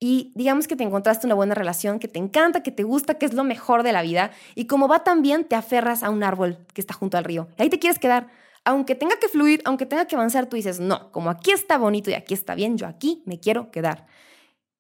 Y 0.05 0.33
digamos 0.35 0.67
que 0.67 0.75
te 0.75 0.83
encontraste 0.83 1.27
una 1.27 1.37
buena 1.37 1.55
relación, 1.55 2.01
que 2.01 2.09
te 2.09 2.19
encanta, 2.19 2.65
que 2.65 2.73
te 2.73 2.83
gusta, 2.83 3.19
que 3.19 3.27
es 3.27 3.35
lo 3.35 3.45
mejor 3.45 3.85
de 3.85 3.93
la 3.93 4.03
vida. 4.03 4.33
Y 4.57 4.67
como 4.67 4.89
va 4.89 5.05
tan 5.05 5.23
bien, 5.23 5.45
te 5.45 5.55
aferras 5.55 6.03
a 6.03 6.11
un 6.11 6.25
árbol 6.25 6.59
que 6.75 6.81
está 6.81 6.93
junto 6.93 7.19
al 7.19 7.25
río. 7.25 7.47
Y 7.57 7.63
ahí 7.63 7.71
te 7.71 7.79
quieres 7.79 8.01
quedar. 8.01 8.29
Aunque 8.65 8.97
tenga 8.97 9.17
que 9.21 9.29
fluir, 9.29 9.63
aunque 9.65 9.87
tenga 9.87 10.07
que 10.07 10.17
avanzar, 10.17 10.49
tú 10.49 10.57
dices, 10.57 10.81
no, 10.81 11.13
como 11.13 11.31
aquí 11.31 11.53
está 11.53 11.79
bonito 11.79 12.11
y 12.11 12.15
aquí 12.15 12.35
está 12.35 12.57
bien, 12.57 12.77
yo 12.79 12.89
aquí 12.89 13.23
me 13.27 13.39
quiero 13.39 13.71
quedar. 13.71 14.07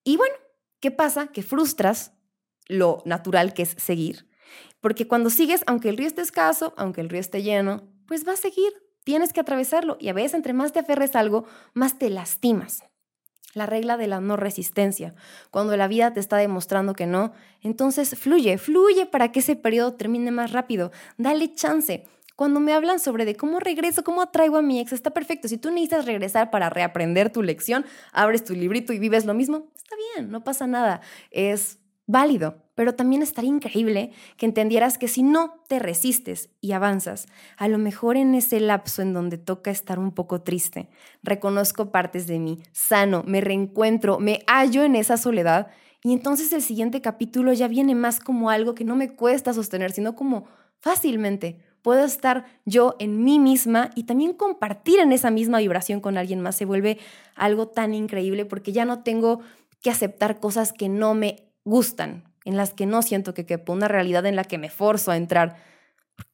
Y 0.02 0.17
bueno, 0.17 0.35
¿qué 0.81 0.91
pasa? 0.91 1.29
Que 1.29 1.43
frustras 1.43 2.12
lo 2.67 3.02
natural 3.05 3.55
que 3.55 3.62
es 3.62 3.76
seguir. 3.79 4.29
Porque 4.81 5.07
cuando 5.07 5.31
sigues, 5.31 5.62
aunque 5.69 5.88
el 5.88 5.97
río 5.97 6.09
esté 6.09 6.23
escaso, 6.23 6.75
aunque 6.76 7.00
el 7.00 7.09
río 7.09 7.21
esté 7.21 7.45
lleno, 7.45 7.88
pues 8.07 8.26
va 8.26 8.33
a 8.33 8.37
seguir 8.37 8.73
Tienes 9.04 9.32
que 9.32 9.40
atravesarlo 9.40 9.97
y 10.00 10.09
a 10.09 10.12
veces 10.12 10.35
entre 10.35 10.52
más 10.52 10.73
te 10.73 10.78
aferres 10.78 11.16
a 11.16 11.21
algo, 11.21 11.44
más 11.75 11.99
te 11.99 12.09
lastimas. 12.11 12.85
La 13.54 13.66
regla 13.66 13.97
de 13.97 14.06
la 14.06 14.21
no 14.21 14.37
resistencia. 14.37 15.14
Cuando 15.50 15.76
la 15.76 15.88
vida 15.88 16.12
te 16.12 16.21
está 16.21 16.37
demostrando 16.37 16.94
que 16.94 17.06
no, 17.06 17.32
entonces 17.61 18.16
fluye, 18.18 18.56
fluye 18.56 19.04
para 19.06 19.30
que 19.30 19.40
ese 19.40 19.56
periodo 19.56 19.94
termine 19.94 20.30
más 20.30 20.52
rápido. 20.52 20.90
Dale 21.18 21.54
chance. 21.54 22.06
Cuando 22.35 22.61
me 22.61 22.73
hablan 22.73 22.99
sobre 22.99 23.26
de 23.26 23.37
cómo 23.37 23.61
regreso, 23.61 24.04
cómo 24.04 24.23
atraigo 24.23 24.56
a 24.56 24.62
mi 24.62 24.80
ex, 24.80 24.92
está 24.92 25.11
perfecto. 25.11 25.49
Si 25.49 25.59
tú 25.59 25.71
necesitas 25.71 26.06
regresar 26.06 26.50
para 26.50 26.71
reaprender 26.71 27.30
tu 27.30 27.42
lección, 27.42 27.85
abres 28.12 28.44
tu 28.44 28.54
librito 28.54 28.94
y 28.94 28.99
vives 28.99 29.26
lo 29.26 29.35
mismo, 29.35 29.71
está 29.76 29.97
bien, 30.14 30.30
no 30.30 30.42
pasa 30.42 30.66
nada. 30.66 31.02
Es 31.30 31.78
válido, 32.06 32.62
pero 32.75 32.95
también 32.95 33.23
estaría 33.23 33.50
increíble 33.50 34.12
que 34.37 34.47
entendieras 34.47 34.99
que 34.99 35.09
si 35.09 35.23
no 35.23 35.62
te 35.69 35.79
resistes 35.79 36.50
y 36.61 36.73
avanzas, 36.73 37.26
a 37.57 37.69
lo 37.69 37.79
mejor 37.79 38.17
en 38.17 38.35
ese 38.35 38.61
lapso 38.61 39.02
en 39.02 39.12
donde 39.12 39.38
toca 39.38 39.71
estar 39.71 39.99
un 39.99 40.12
poco 40.12 40.43
triste, 40.43 40.88
reconozco 41.23 41.91
partes 41.91 42.26
de 42.26 42.38
mí, 42.38 42.62
sano, 42.73 43.23
me 43.26 43.41
reencuentro, 43.41 44.19
me 44.19 44.43
hallo 44.47 44.85
en 44.85 44.97
esa 44.97 45.17
soledad 45.17 45.69
y 46.02 46.12
entonces 46.12 46.52
el 46.52 46.62
siguiente 46.62 47.00
capítulo 47.00 47.52
ya 47.52 47.69
viene 47.69 47.95
más 47.95 48.21
como 48.21 48.50
algo 48.50 48.75
que 48.75 48.85
no 48.85 48.97
me 48.97 49.14
cuesta 49.14 49.52
sostener, 49.52 49.93
sino 49.93 50.17
como 50.17 50.47
fácilmente 50.81 51.61
puedo 51.83 52.05
estar 52.05 52.45
yo 52.64 52.97
en 52.99 53.23
mí 53.23 53.38
misma 53.38 53.91
y 53.95 54.05
también 54.05 54.33
compartir 54.33 55.00
en 55.00 55.12
esa 55.12 55.31
misma 55.31 55.59
vibración 55.59 56.00
con 56.00 56.17
alguien 56.17 56.41
más. 56.41 56.57
Se 56.57 56.64
vuelve 56.64 56.99
algo 57.35 57.69
tan 57.69 57.95
increíble 57.95 58.45
porque 58.45 58.73
ya 58.73 58.85
no 58.85 59.02
tengo 59.02 59.41
que 59.81 59.91
aceptar 59.91 60.41
cosas 60.41 60.73
que 60.73 60.88
no 60.88 61.14
me 61.14 61.49
gustan, 61.64 62.25
en 62.44 62.56
las 62.56 62.72
que 62.72 62.87
no 62.87 63.02
siento 63.02 63.34
que 63.34 63.46
quepo, 63.46 63.72
una 63.72 63.88
realidad 63.88 64.26
en 64.26 64.37
la 64.37 64.44
que 64.44 64.58
me 64.58 64.70
forzo 64.70 65.11
a 65.11 65.16
entrar. 65.16 65.56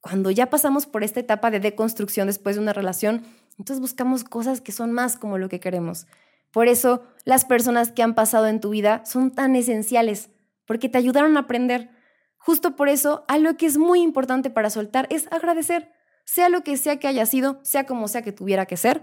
Cuando 0.00 0.30
ya 0.30 0.50
pasamos 0.50 0.86
por 0.86 1.04
esta 1.04 1.20
etapa 1.20 1.50
de 1.50 1.60
deconstrucción 1.60 2.26
después 2.26 2.56
de 2.56 2.62
una 2.62 2.72
relación, 2.72 3.24
entonces 3.58 3.80
buscamos 3.80 4.24
cosas 4.24 4.60
que 4.60 4.72
son 4.72 4.92
más 4.92 5.16
como 5.16 5.38
lo 5.38 5.48
que 5.48 5.60
queremos. 5.60 6.06
Por 6.50 6.68
eso 6.68 7.02
las 7.24 7.44
personas 7.44 7.92
que 7.92 8.02
han 8.02 8.14
pasado 8.14 8.46
en 8.46 8.60
tu 8.60 8.70
vida 8.70 9.02
son 9.04 9.30
tan 9.30 9.54
esenciales, 9.56 10.30
porque 10.64 10.88
te 10.88 10.98
ayudaron 10.98 11.36
a 11.36 11.40
aprender. 11.40 11.90
Justo 12.36 12.76
por 12.76 12.88
eso, 12.88 13.24
algo 13.28 13.56
que 13.56 13.66
es 13.66 13.76
muy 13.76 14.00
importante 14.00 14.48
para 14.48 14.70
soltar 14.70 15.06
es 15.10 15.30
agradecer, 15.30 15.92
sea 16.24 16.48
lo 16.48 16.62
que 16.62 16.76
sea 16.76 16.98
que 16.98 17.08
haya 17.08 17.26
sido, 17.26 17.58
sea 17.62 17.84
como 17.84 18.08
sea 18.08 18.22
que 18.22 18.32
tuviera 18.32 18.66
que 18.66 18.76
ser, 18.76 19.02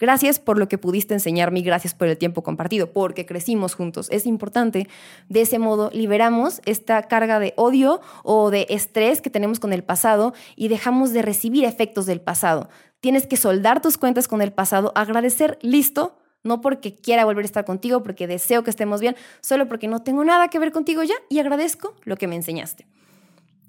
Gracias 0.00 0.40
por 0.40 0.58
lo 0.58 0.66
que 0.66 0.78
pudiste 0.78 1.12
enseñarme 1.12 1.60
y 1.60 1.62
gracias 1.62 1.92
por 1.92 2.08
el 2.08 2.16
tiempo 2.16 2.42
compartido, 2.42 2.90
porque 2.90 3.26
crecimos 3.26 3.74
juntos. 3.74 4.08
Es 4.10 4.24
importante. 4.24 4.88
De 5.28 5.42
ese 5.42 5.58
modo, 5.58 5.90
liberamos 5.92 6.62
esta 6.64 7.02
carga 7.02 7.38
de 7.38 7.52
odio 7.56 8.00
o 8.24 8.50
de 8.50 8.66
estrés 8.70 9.20
que 9.20 9.28
tenemos 9.28 9.60
con 9.60 9.74
el 9.74 9.84
pasado 9.84 10.32
y 10.56 10.68
dejamos 10.68 11.12
de 11.12 11.20
recibir 11.20 11.66
efectos 11.66 12.06
del 12.06 12.22
pasado. 12.22 12.70
Tienes 13.00 13.26
que 13.26 13.36
soldar 13.36 13.82
tus 13.82 13.98
cuentas 13.98 14.26
con 14.26 14.40
el 14.40 14.52
pasado, 14.52 14.92
agradecer, 14.94 15.58
listo, 15.60 16.16
no 16.42 16.62
porque 16.62 16.94
quiera 16.94 17.26
volver 17.26 17.44
a 17.44 17.46
estar 17.46 17.66
contigo, 17.66 18.02
porque 18.02 18.26
deseo 18.26 18.64
que 18.64 18.70
estemos 18.70 19.02
bien, 19.02 19.16
solo 19.42 19.68
porque 19.68 19.86
no 19.86 20.02
tengo 20.02 20.24
nada 20.24 20.48
que 20.48 20.58
ver 20.58 20.72
contigo 20.72 21.02
ya 21.02 21.14
y 21.28 21.40
agradezco 21.40 21.94
lo 22.04 22.16
que 22.16 22.26
me 22.26 22.36
enseñaste. 22.36 22.86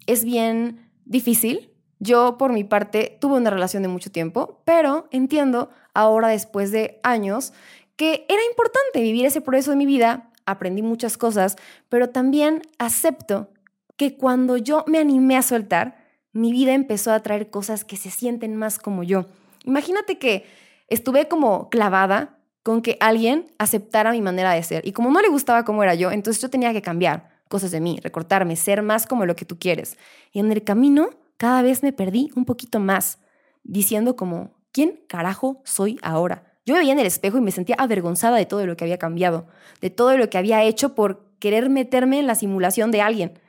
Es 0.08 0.24
bien 0.24 0.90
difícil, 1.04 1.71
yo, 2.02 2.36
por 2.40 2.52
mi 2.52 2.64
parte, 2.64 3.16
tuve 3.22 3.38
una 3.38 3.52
relación 3.52 3.84
de 3.84 3.88
mucho 3.88 4.12
tiempo, 4.12 4.60
pero 4.66 5.08
entiendo 5.12 5.70
ahora, 5.94 6.30
después 6.30 6.72
de 6.72 7.00
años, 7.04 7.54
que 7.96 8.26
era 8.28 8.44
importante 8.50 9.02
vivir 9.02 9.28
ese 9.28 9.40
proceso 9.40 9.70
de 9.70 9.78
mi 9.78 9.86
vida, 9.86 10.32
aprendí 10.48 10.82
muchas 10.82 11.16
cosas, 11.16 11.58
pero 11.90 12.10
también 12.10 12.64
acepto 12.80 13.50
que 13.98 14.18
cuando 14.18 14.58
yo 14.58 14.84
me 14.88 14.98
animé 14.98 15.38
a 15.38 15.44
soltar, 15.44 15.96
mi 16.34 16.52
vida 16.52 16.74
empezó 16.74 17.12
a 17.12 17.20
traer 17.20 17.52
cosas 17.52 17.86
que 17.86 17.98
se 17.98 18.10
sienten 18.10 18.56
más 18.56 18.80
como 18.80 19.04
yo. 19.04 19.28
Imagínate 19.64 20.18
que 20.18 20.46
estuve 20.88 21.28
como 21.28 21.70
clavada 21.70 22.40
con 22.64 22.82
que 22.82 22.98
alguien 23.00 23.46
aceptara 23.60 24.12
mi 24.12 24.24
manera 24.24 24.54
de 24.54 24.64
ser 24.64 24.88
y 24.88 24.92
como 24.92 25.12
no 25.12 25.22
le 25.22 25.30
gustaba 25.30 25.66
cómo 25.66 25.84
era 25.84 25.94
yo, 25.94 26.10
entonces 26.10 26.42
yo 26.42 26.50
tenía 26.50 26.74
que 26.74 26.82
cambiar 26.82 27.30
cosas 27.48 27.70
de 27.70 27.80
mí, 27.80 28.00
recortarme, 28.02 28.56
ser 28.56 28.82
más 28.82 29.06
como 29.06 29.28
lo 29.28 29.36
que 29.36 29.46
tú 29.46 29.60
quieres. 29.60 30.00
Y 30.32 30.40
en 30.40 30.52
el 30.52 30.64
camino 30.64 31.12
cada 31.42 31.64
vez 31.64 31.82
me 31.82 31.92
perdí 31.92 32.30
un 32.36 32.46
poquito 32.46 32.80
más, 32.80 33.18
diciendo 33.64 34.16
como, 34.16 34.62
¿quién 34.72 35.04
carajo 35.08 35.64
soy 35.66 35.98
ahora? 36.04 36.56
Yo 36.68 36.76
me 36.76 36.82
veía 36.82 36.94
en 36.94 37.00
el 37.00 37.08
espejo 37.08 37.40
y 37.40 37.42
me 37.42 37.50
sentía 37.50 37.76
avergonzada 37.80 38.38
de 38.38 38.46
todo 38.46 38.64
lo 38.68 38.78
que 38.78 38.84
había 38.84 39.00
cambiado, 39.00 39.48
de 39.82 39.90
todo 39.90 40.16
lo 40.18 40.30
que 40.30 40.38
había 40.38 40.62
hecho 40.62 40.94
por 40.94 41.34
querer 41.40 41.72
meterme 41.72 42.20
en 42.20 42.28
la 42.28 42.36
simulación 42.36 42.92
de 42.92 43.02
alguien. 43.02 43.40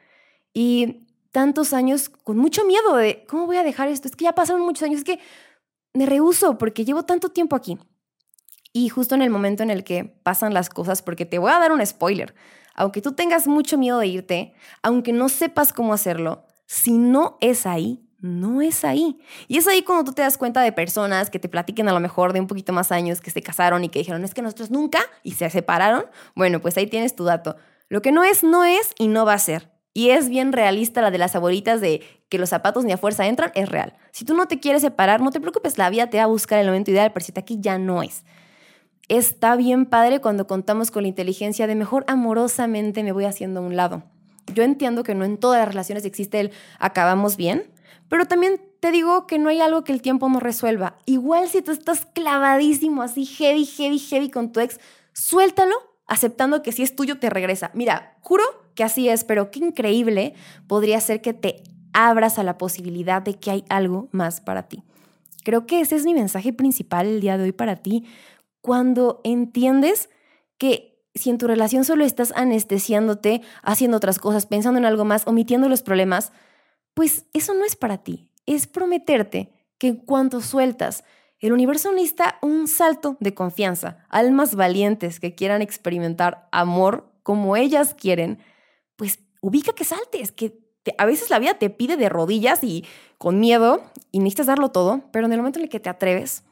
Y 0.54 1.06
tantos 1.32 1.74
años 1.74 2.08
con 2.08 2.38
mucho 2.38 2.64
miedo 2.64 2.96
de, 2.96 3.26
¿cómo 3.28 3.44
voy 3.44 3.58
a 3.58 3.62
dejar 3.62 3.88
esto? 3.88 4.08
Es 4.08 4.16
que 4.16 4.24
ya 4.24 4.34
pasaron 4.34 4.62
muchos 4.62 4.84
años, 4.84 5.00
es 5.00 5.04
que 5.04 5.18
me 5.92 6.06
rehuso 6.06 6.56
porque 6.56 6.86
llevo 6.86 7.02
tanto 7.02 7.28
tiempo 7.28 7.56
aquí. 7.56 7.76
Y 8.72 8.88
justo 8.88 9.14
en 9.14 9.20
el 9.20 9.28
momento 9.28 9.62
en 9.62 9.70
el 9.70 9.84
que 9.84 10.06
pasan 10.22 10.54
las 10.54 10.70
cosas, 10.70 11.02
porque 11.02 11.26
te 11.26 11.38
voy 11.38 11.52
a 11.52 11.58
dar 11.58 11.72
un 11.72 11.84
spoiler, 11.84 12.34
aunque 12.74 13.02
tú 13.02 13.12
tengas 13.12 13.46
mucho 13.46 13.76
miedo 13.76 13.98
de 13.98 14.06
irte, 14.06 14.54
aunque 14.82 15.12
no 15.12 15.28
sepas 15.28 15.74
cómo 15.74 15.92
hacerlo, 15.92 16.46
si 16.72 16.96
no 16.96 17.36
es 17.42 17.66
ahí, 17.66 18.02
no 18.22 18.62
es 18.62 18.82
ahí. 18.82 19.20
Y 19.46 19.58
es 19.58 19.68
ahí 19.68 19.82
cuando 19.82 20.04
tú 20.04 20.14
te 20.14 20.22
das 20.22 20.38
cuenta 20.38 20.62
de 20.62 20.72
personas 20.72 21.28
que 21.28 21.38
te 21.38 21.50
platiquen 21.50 21.86
a 21.90 21.92
lo 21.92 22.00
mejor 22.00 22.32
de 22.32 22.40
un 22.40 22.46
poquito 22.46 22.72
más 22.72 22.90
años, 22.92 23.20
que 23.20 23.30
se 23.30 23.42
casaron 23.42 23.84
y 23.84 23.90
que 23.90 23.98
dijeron, 23.98 24.24
es 24.24 24.32
que 24.32 24.40
nosotros 24.40 24.70
nunca 24.70 25.00
y 25.22 25.32
se 25.32 25.50
separaron. 25.50 26.06
Bueno, 26.34 26.60
pues 26.60 26.78
ahí 26.78 26.86
tienes 26.86 27.14
tu 27.14 27.24
dato. 27.24 27.56
Lo 27.90 28.00
que 28.00 28.10
no 28.10 28.24
es, 28.24 28.42
no 28.42 28.64
es 28.64 28.94
y 28.98 29.08
no 29.08 29.26
va 29.26 29.34
a 29.34 29.38
ser. 29.38 29.70
Y 29.92 30.10
es 30.10 30.30
bien 30.30 30.50
realista 30.50 31.02
la 31.02 31.10
de 31.10 31.18
las 31.18 31.36
abuelitas 31.36 31.82
de 31.82 32.00
que 32.30 32.38
los 32.38 32.48
zapatos 32.48 32.86
ni 32.86 32.92
a 32.92 32.96
fuerza 32.96 33.26
entran, 33.26 33.52
es 33.54 33.68
real. 33.68 33.94
Si 34.10 34.24
tú 34.24 34.34
no 34.34 34.48
te 34.48 34.58
quieres 34.58 34.80
separar, 34.80 35.20
no 35.20 35.30
te 35.30 35.40
preocupes, 35.40 35.76
la 35.76 35.90
vida 35.90 36.08
te 36.08 36.16
va 36.16 36.22
a 36.22 36.26
buscar 36.26 36.58
el 36.58 36.68
momento 36.68 36.90
ideal, 36.90 37.12
pero 37.12 37.26
si 37.26 37.34
aquí 37.36 37.58
ya 37.60 37.76
no 37.76 38.02
es. 38.02 38.24
Está 39.08 39.56
bien 39.56 39.84
padre 39.84 40.22
cuando 40.22 40.46
contamos 40.46 40.90
con 40.90 41.02
la 41.02 41.08
inteligencia 41.08 41.66
de 41.66 41.74
mejor 41.74 42.06
amorosamente 42.08 43.02
me 43.02 43.12
voy 43.12 43.26
haciendo 43.26 43.60
a 43.60 43.62
un 43.62 43.76
lado. 43.76 44.04
Yo 44.52 44.62
entiendo 44.62 45.02
que 45.02 45.14
no 45.14 45.24
en 45.24 45.38
todas 45.38 45.58
las 45.60 45.68
relaciones 45.68 46.04
existe 46.04 46.40
el 46.40 46.50
acabamos 46.78 47.36
bien, 47.36 47.64
pero 48.08 48.26
también 48.26 48.60
te 48.80 48.90
digo 48.90 49.26
que 49.26 49.38
no 49.38 49.48
hay 49.48 49.60
algo 49.60 49.84
que 49.84 49.92
el 49.92 50.02
tiempo 50.02 50.28
no 50.28 50.40
resuelva. 50.40 50.98
Igual 51.06 51.48
si 51.48 51.62
tú 51.62 51.72
estás 51.72 52.06
clavadísimo 52.06 53.02
así, 53.02 53.24
heavy, 53.24 53.64
heavy, 53.64 53.98
heavy 53.98 54.30
con 54.30 54.52
tu 54.52 54.60
ex, 54.60 54.80
suéltalo 55.12 55.74
aceptando 56.06 56.62
que 56.62 56.72
si 56.72 56.82
es 56.82 56.94
tuyo 56.94 57.18
te 57.18 57.30
regresa. 57.30 57.70
Mira, 57.74 58.18
juro 58.20 58.44
que 58.74 58.84
así 58.84 59.08
es, 59.08 59.24
pero 59.24 59.50
qué 59.50 59.60
increíble 59.60 60.34
podría 60.66 61.00
ser 61.00 61.22
que 61.22 61.32
te 61.32 61.62
abras 61.92 62.38
a 62.38 62.42
la 62.42 62.58
posibilidad 62.58 63.22
de 63.22 63.38
que 63.38 63.50
hay 63.50 63.64
algo 63.68 64.08
más 64.12 64.40
para 64.40 64.64
ti. 64.64 64.82
Creo 65.44 65.66
que 65.66 65.80
ese 65.80 65.96
es 65.96 66.04
mi 66.04 66.14
mensaje 66.14 66.52
principal 66.52 67.06
el 67.06 67.20
día 67.20 67.38
de 67.38 67.44
hoy 67.44 67.52
para 67.52 67.76
ti. 67.76 68.04
Cuando 68.60 69.20
entiendes 69.24 70.08
que 70.58 70.91
si 71.14 71.30
en 71.30 71.38
tu 71.38 71.46
relación 71.46 71.84
solo 71.84 72.04
estás 72.04 72.32
anestesiándote, 72.34 73.42
haciendo 73.62 73.96
otras 73.96 74.18
cosas, 74.18 74.46
pensando 74.46 74.78
en 74.78 74.86
algo 74.86 75.04
más, 75.04 75.26
omitiendo 75.26 75.68
los 75.68 75.82
problemas, 75.82 76.32
pues 76.94 77.26
eso 77.32 77.54
no 77.54 77.64
es 77.64 77.76
para 77.76 77.98
ti. 77.98 78.30
Es 78.46 78.66
prometerte 78.66 79.52
que 79.78 79.88
en 79.88 79.96
cuanto 79.96 80.40
sueltas, 80.40 81.04
el 81.38 81.52
universo 81.52 81.92
necesita 81.92 82.38
un 82.40 82.68
salto 82.68 83.16
de 83.20 83.34
confianza. 83.34 83.98
Almas 84.08 84.54
valientes 84.54 85.20
que 85.20 85.34
quieran 85.34 85.60
experimentar 85.60 86.48
amor 86.52 87.12
como 87.22 87.56
ellas 87.56 87.94
quieren, 87.94 88.38
pues 88.96 89.18
ubica 89.40 89.72
que 89.72 89.84
saltes, 89.84 90.32
que 90.32 90.62
a 90.98 91.06
veces 91.06 91.30
la 91.30 91.38
vida 91.38 91.54
te 91.54 91.70
pide 91.70 91.96
de 91.96 92.08
rodillas 92.08 92.62
y 92.64 92.84
con 93.18 93.38
miedo 93.40 93.82
y 94.10 94.18
necesitas 94.18 94.46
darlo 94.46 94.70
todo, 94.70 95.02
pero 95.12 95.26
en 95.26 95.32
el 95.32 95.38
momento 95.38 95.58
en 95.58 95.64
el 95.64 95.68
que 95.68 95.80
te 95.80 95.90
atreves, 95.90 96.44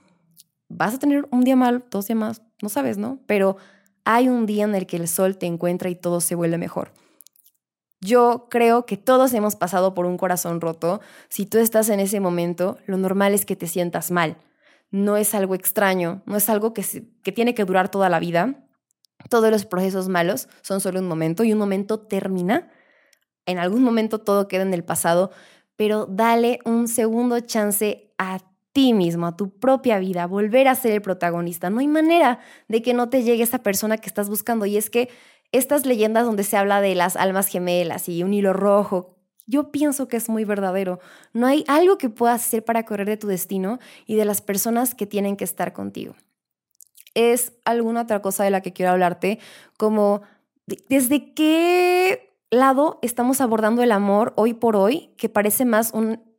vas 0.68 0.94
a 0.94 0.98
tener 0.98 1.26
un 1.30 1.42
día 1.42 1.56
mal, 1.56 1.84
dos 1.90 2.06
días 2.06 2.18
más, 2.18 2.42
no 2.62 2.68
sabes, 2.68 2.98
¿no? 2.98 3.18
Pero 3.26 3.56
hay 4.04 4.28
un 4.28 4.46
día 4.46 4.64
en 4.64 4.74
el 4.74 4.86
que 4.86 4.96
el 4.96 5.08
sol 5.08 5.36
te 5.36 5.46
encuentra 5.46 5.90
y 5.90 5.94
todo 5.94 6.20
se 6.20 6.34
vuelve 6.34 6.58
mejor. 6.58 6.92
Yo 8.00 8.46
creo 8.50 8.86
que 8.86 8.96
todos 8.96 9.34
hemos 9.34 9.56
pasado 9.56 9.92
por 9.92 10.06
un 10.06 10.16
corazón 10.16 10.60
roto. 10.60 11.00
Si 11.28 11.44
tú 11.44 11.58
estás 11.58 11.90
en 11.90 12.00
ese 12.00 12.18
momento, 12.18 12.78
lo 12.86 12.96
normal 12.96 13.34
es 13.34 13.44
que 13.44 13.56
te 13.56 13.66
sientas 13.66 14.10
mal. 14.10 14.38
No 14.90 15.16
es 15.16 15.34
algo 15.34 15.54
extraño, 15.54 16.22
no 16.24 16.36
es 16.36 16.48
algo 16.48 16.72
que, 16.72 16.84
que 17.22 17.32
tiene 17.32 17.54
que 17.54 17.64
durar 17.64 17.90
toda 17.90 18.08
la 18.08 18.18
vida. 18.18 18.66
Todos 19.28 19.50
los 19.50 19.66
procesos 19.66 20.08
malos 20.08 20.48
son 20.62 20.80
solo 20.80 20.98
un 20.98 21.08
momento 21.08 21.44
y 21.44 21.52
un 21.52 21.58
momento 21.58 22.00
termina. 22.00 22.70
En 23.44 23.58
algún 23.58 23.82
momento 23.82 24.18
todo 24.18 24.48
queda 24.48 24.62
en 24.62 24.72
el 24.72 24.82
pasado, 24.82 25.30
pero 25.76 26.06
dale 26.06 26.60
un 26.64 26.88
segundo 26.88 27.40
chance 27.40 28.14
a 28.16 28.40
ti 28.72 28.92
mismo, 28.92 29.26
a 29.26 29.36
tu 29.36 29.50
propia 29.50 29.98
vida, 29.98 30.26
volver 30.26 30.68
a 30.68 30.74
ser 30.74 30.92
el 30.92 31.02
protagonista. 31.02 31.70
No 31.70 31.80
hay 31.80 31.88
manera 31.88 32.38
de 32.68 32.82
que 32.82 32.94
no 32.94 33.08
te 33.08 33.22
llegue 33.22 33.42
esa 33.42 33.58
persona 33.58 33.98
que 33.98 34.08
estás 34.08 34.28
buscando. 34.28 34.66
Y 34.66 34.76
es 34.76 34.90
que 34.90 35.08
estas 35.52 35.86
leyendas 35.86 36.24
donde 36.24 36.44
se 36.44 36.56
habla 36.56 36.80
de 36.80 36.94
las 36.94 37.16
almas 37.16 37.48
gemelas 37.48 38.08
y 38.08 38.22
un 38.22 38.32
hilo 38.32 38.52
rojo, 38.52 39.16
yo 39.46 39.72
pienso 39.72 40.06
que 40.06 40.16
es 40.16 40.28
muy 40.28 40.44
verdadero. 40.44 41.00
No 41.32 41.46
hay 41.46 41.64
algo 41.66 41.98
que 41.98 42.08
puedas 42.08 42.46
hacer 42.46 42.64
para 42.64 42.84
correr 42.84 43.08
de 43.08 43.16
tu 43.16 43.26
destino 43.26 43.80
y 44.06 44.14
de 44.14 44.24
las 44.24 44.40
personas 44.40 44.94
que 44.94 45.06
tienen 45.06 45.36
que 45.36 45.44
estar 45.44 45.72
contigo. 45.72 46.14
Es 47.14 47.52
alguna 47.64 48.02
otra 48.02 48.22
cosa 48.22 48.44
de 48.44 48.50
la 48.50 48.60
que 48.60 48.72
quiero 48.72 48.92
hablarte, 48.92 49.40
como 49.76 50.22
desde 50.88 51.34
qué 51.34 52.32
lado 52.50 53.00
estamos 53.02 53.40
abordando 53.40 53.82
el 53.82 53.90
amor 53.90 54.32
hoy 54.36 54.54
por 54.54 54.76
hoy, 54.76 55.10
que 55.16 55.28
parece 55.28 55.64
más 55.64 55.92
un 55.92 56.29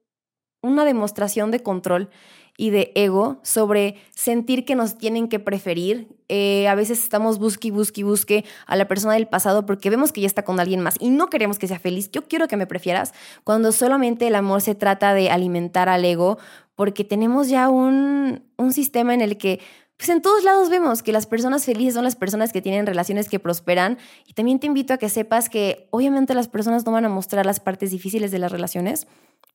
una 0.62 0.86
demostración 0.86 1.52
de 1.52 1.62
control 1.62 2.10
y 2.58 2.70
de 2.70 2.92
ego 2.96 3.40
sobre 3.44 3.96
sentir 4.14 4.66
que 4.66 4.76
nos 4.76 4.98
tienen 4.98 5.28
que 5.30 5.40
preferir. 5.40 6.08
Eh, 6.30 6.68
a 6.68 6.76
veces 6.76 7.02
estamos 7.02 7.40
busque, 7.40 7.72
busque, 7.72 8.04
busque 8.04 8.46
a 8.68 8.76
la 8.76 8.88
persona 8.88 9.14
del 9.14 9.28
pasado 9.28 9.66
porque 9.66 9.90
vemos 9.90 10.12
que 10.12 10.22
ya 10.22 10.28
está 10.28 10.44
con 10.44 10.60
alguien 10.60 10.82
más 10.82 10.96
y 11.00 11.10
no 11.10 11.28
queremos 11.28 11.58
que 11.58 11.68
sea 11.68 11.80
feliz. 11.80 12.12
Yo 12.12 12.28
quiero 12.28 12.48
que 12.48 12.58
me 12.58 12.68
prefieras 12.68 13.14
cuando 13.44 13.72
solamente 13.72 14.28
el 14.28 14.36
amor 14.36 14.62
se 14.62 14.76
trata 14.76 15.14
de 15.14 15.32
alimentar 15.32 15.90
al 15.90 16.06
ego 16.06 16.38
porque 16.76 17.04
tenemos 17.04 17.50
ya 17.50 17.70
un, 17.70 18.44
un 18.58 18.74
sistema 18.74 19.14
en 19.14 19.22
el 19.22 19.38
que 19.38 19.60
pues 20.02 20.10
en 20.10 20.24
todos 20.24 20.44
lados 20.44 20.72
vemos 20.72 21.04
que 21.04 21.12
las 21.12 21.28
personas 21.28 21.64
felices 21.64 21.94
son 21.94 22.04
las 22.04 22.16
personas 22.16 22.52
que 22.52 22.60
tienen 22.60 22.88
relaciones 22.88 23.30
que 23.30 23.38
prosperan 23.38 24.00
y 24.26 24.34
también 24.34 24.60
te 24.60 24.66
invito 24.66 24.96
a 24.96 24.98
que 24.98 25.10
sepas 25.10 25.48
que 25.48 25.88
obviamente 25.92 26.34
las 26.34 26.48
personas 26.48 26.88
no 26.88 26.92
van 26.92 27.06
a 27.06 27.10
mostrar 27.10 27.46
las 27.46 27.60
partes 27.60 27.92
difíciles 27.92 28.32
de 28.32 28.40
las 28.40 28.52
relaciones, 28.52 29.06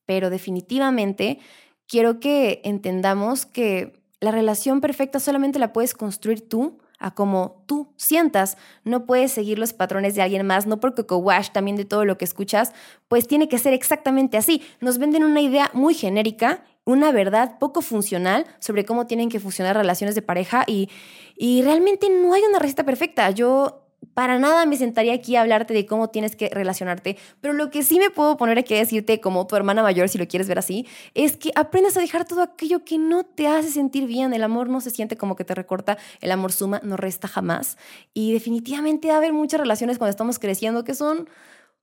pero 0.05 0.29
definitivamente 0.29 1.39
quiero 1.85 2.21
que 2.21 2.61
entendamos 2.63 3.45
que 3.45 4.01
la 4.21 4.31
relación 4.31 4.79
perfecta 4.79 5.19
solamente 5.19 5.59
la 5.59 5.73
puedes 5.73 5.93
construir 5.93 6.47
tú 6.47 6.77
a 6.97 7.13
como 7.13 7.65
tú 7.65 7.91
sientas. 7.97 8.57
No 8.85 9.05
puedes 9.05 9.33
seguir 9.33 9.59
los 9.59 9.73
patrones 9.73 10.15
de 10.15 10.21
alguien 10.21 10.47
más, 10.47 10.65
no 10.65 10.79
porque 10.79 11.03
Wash 11.13 11.49
también 11.49 11.75
de 11.75 11.83
todo 11.83 12.05
lo 12.05 12.17
que 12.17 12.23
escuchas, 12.23 12.71
pues 13.09 13.27
tiene 13.27 13.49
que 13.49 13.57
ser 13.57 13.73
exactamente 13.73 14.37
así. 14.37 14.61
Nos 14.79 14.97
venden 14.97 15.25
una 15.25 15.41
idea 15.41 15.69
muy 15.73 15.93
genérica, 15.93 16.63
una 16.87 17.11
verdad 17.11 17.59
poco 17.59 17.81
funcional 17.81 18.45
sobre 18.59 18.85
cómo 18.85 19.07
tienen 19.07 19.27
que 19.27 19.41
funcionar 19.41 19.75
relaciones 19.75 20.15
de 20.15 20.21
pareja 20.21 20.63
y, 20.65 20.89
y 21.35 21.61
realmente 21.61 22.09
no 22.09 22.33
hay 22.33 22.41
una 22.43 22.59
receta 22.59 22.85
perfecta. 22.85 23.29
Yo 23.29 23.83
para 24.13 24.39
nada 24.39 24.65
me 24.65 24.77
sentaría 24.77 25.13
aquí 25.13 25.35
a 25.35 25.41
hablarte 25.41 25.73
de 25.73 25.85
cómo 25.85 26.09
tienes 26.09 26.37
que 26.37 26.49
relacionarte, 26.49 27.17
pero 27.41 27.53
lo 27.53 27.69
que 27.71 27.83
sí 27.83 27.99
me 27.99 28.09
puedo 28.09 28.37
poner 28.37 28.57
aquí 28.57 28.73
a 28.73 28.77
decirte 28.77 29.19
como 29.19 29.45
tu 29.47 29.57
hermana 29.57 29.83
mayor, 29.83 30.07
si 30.07 30.17
lo 30.17 30.29
quieres 30.29 30.47
ver 30.47 30.59
así, 30.59 30.87
es 31.13 31.35
que 31.35 31.51
aprendas 31.55 31.97
a 31.97 31.99
dejar 31.99 32.25
todo 32.25 32.41
aquello 32.41 32.85
que 32.85 32.97
no 32.97 33.25
te 33.25 33.47
hace 33.47 33.69
sentir 33.69 34.07
bien. 34.07 34.33
El 34.33 34.43
amor 34.43 34.69
no 34.69 34.79
se 34.79 34.89
siente 34.89 35.17
como 35.17 35.35
que 35.35 35.43
te 35.43 35.55
recorta, 35.55 35.97
el 36.21 36.31
amor 36.31 36.53
suma, 36.53 36.79
no 36.85 36.95
resta 36.95 37.27
jamás. 37.27 37.77
Y 38.13 38.31
definitivamente 38.31 39.09
va 39.09 39.15
a 39.15 39.17
haber 39.17 39.33
muchas 39.33 39.59
relaciones 39.59 39.97
cuando 39.97 40.11
estamos 40.11 40.39
creciendo 40.39 40.85
que 40.85 40.93
son 40.93 41.27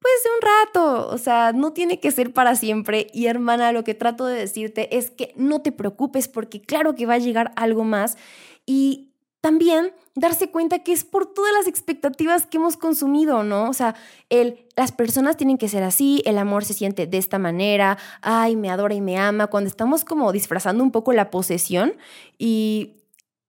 pues 0.05 0.23
de 0.23 0.31
un 0.37 0.43
rato, 0.43 1.09
o 1.09 1.17
sea, 1.17 1.53
no 1.55 1.73
tiene 1.73 1.99
que 1.99 2.11
ser 2.11 2.35
para 2.35 2.57
siempre. 2.57 3.07
Y 3.15 3.25
hermana, 3.25 3.73
lo 3.73 3.85
que 3.85 3.95
trato 3.95 4.27
de 4.27 4.39
decirte 4.39 4.99
es 4.99 5.11
que 5.11 5.33
no 5.35 5.63
te 5.63 5.73
preocupes 5.73 6.29
porque 6.29 6.61
claro 6.61 6.95
que 6.95 7.07
va 7.07 7.15
a 7.15 7.19
llegar 7.19 7.53
algo 7.57 7.85
más. 7.85 8.19
Y 8.67 9.09
también 9.41 9.95
darse 10.15 10.51
cuenta 10.51 10.81
que 10.81 10.93
es 10.93 11.05
por 11.05 11.33
todas 11.33 11.55
las 11.55 11.67
expectativas 11.67 12.45
que 12.45 12.59
hemos 12.59 12.77
consumido, 12.77 13.45
¿no? 13.45 13.71
O 13.71 13.73
sea, 13.73 13.95
el, 14.29 14.67
las 14.77 14.93
personas 14.93 15.39
tienen 15.39 15.57
que 15.57 15.71
ser 15.71 15.83
así, 15.83 16.23
el 16.27 16.37
amor 16.37 16.67
se 16.67 16.75
siente 16.75 17.07
de 17.07 17.17
esta 17.17 17.39
manera, 17.39 17.97
ay, 18.21 18.57
me 18.57 18.69
adora 18.69 18.95
y 18.95 19.01
me 19.01 19.17
ama, 19.17 19.47
cuando 19.47 19.69
estamos 19.69 20.05
como 20.05 20.33
disfrazando 20.33 20.85
un 20.85 20.91
poco 20.91 21.15
la 21.15 21.31
posesión 21.31 21.95
y 22.37 22.93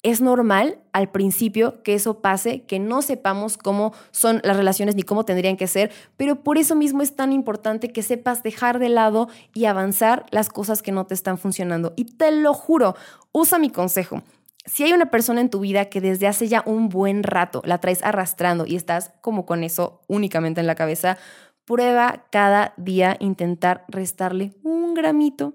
es 0.05 0.21
normal 0.21 0.77
al 0.93 1.09
principio 1.09 1.81
que 1.81 1.95
eso 1.95 2.21
pase, 2.21 2.62
que 2.62 2.79
no 2.79 3.01
sepamos 3.01 3.57
cómo 3.57 3.91
son 4.12 4.39
las 4.43 4.55
relaciones 4.55 4.95
ni 4.95 5.01
cómo 5.01 5.25
tendrían 5.25 5.57
que 5.57 5.65
ser, 5.65 5.91
pero 6.15 6.43
por 6.43 6.59
eso 6.59 6.75
mismo 6.75 7.01
es 7.01 7.15
tan 7.15 7.33
importante 7.33 7.91
que 7.91 8.03
sepas 8.03 8.43
dejar 8.43 8.77
de 8.77 8.89
lado 8.89 9.29
y 9.53 9.65
avanzar 9.65 10.27
las 10.29 10.50
cosas 10.50 10.83
que 10.83 10.91
no 10.91 11.07
te 11.07 11.15
están 11.15 11.39
funcionando. 11.39 11.93
Y 11.95 12.05
te 12.05 12.31
lo 12.31 12.53
juro, 12.53 12.95
usa 13.31 13.57
mi 13.57 13.71
consejo 13.71 14.21
si 14.65 14.83
hay 14.83 14.93
una 14.93 15.12
persona 15.12 15.41
en 15.41 15.50
tu 15.50 15.59
vida 15.59 15.85
que 15.85 16.01
desde 16.01 16.27
hace 16.27 16.47
ya 16.47 16.63
un 16.65 16.89
buen 16.89 17.24
rato 17.24 17.62
la 17.65 17.79
traes 17.79 18.03
arrastrando 18.03 18.65
y 18.65 18.75
estás 18.75 19.13
como 19.21 19.45
con 19.45 19.63
eso 19.63 20.01
únicamente 20.07 20.59
en 20.59 20.67
la 20.67 20.74
cabeza, 20.74 21.17
prueba 21.65 22.25
cada 22.31 22.74
día 22.77 23.17
intentar 23.19 23.85
restarle 23.88 24.53
un 24.63 24.93
gramito 24.95 25.53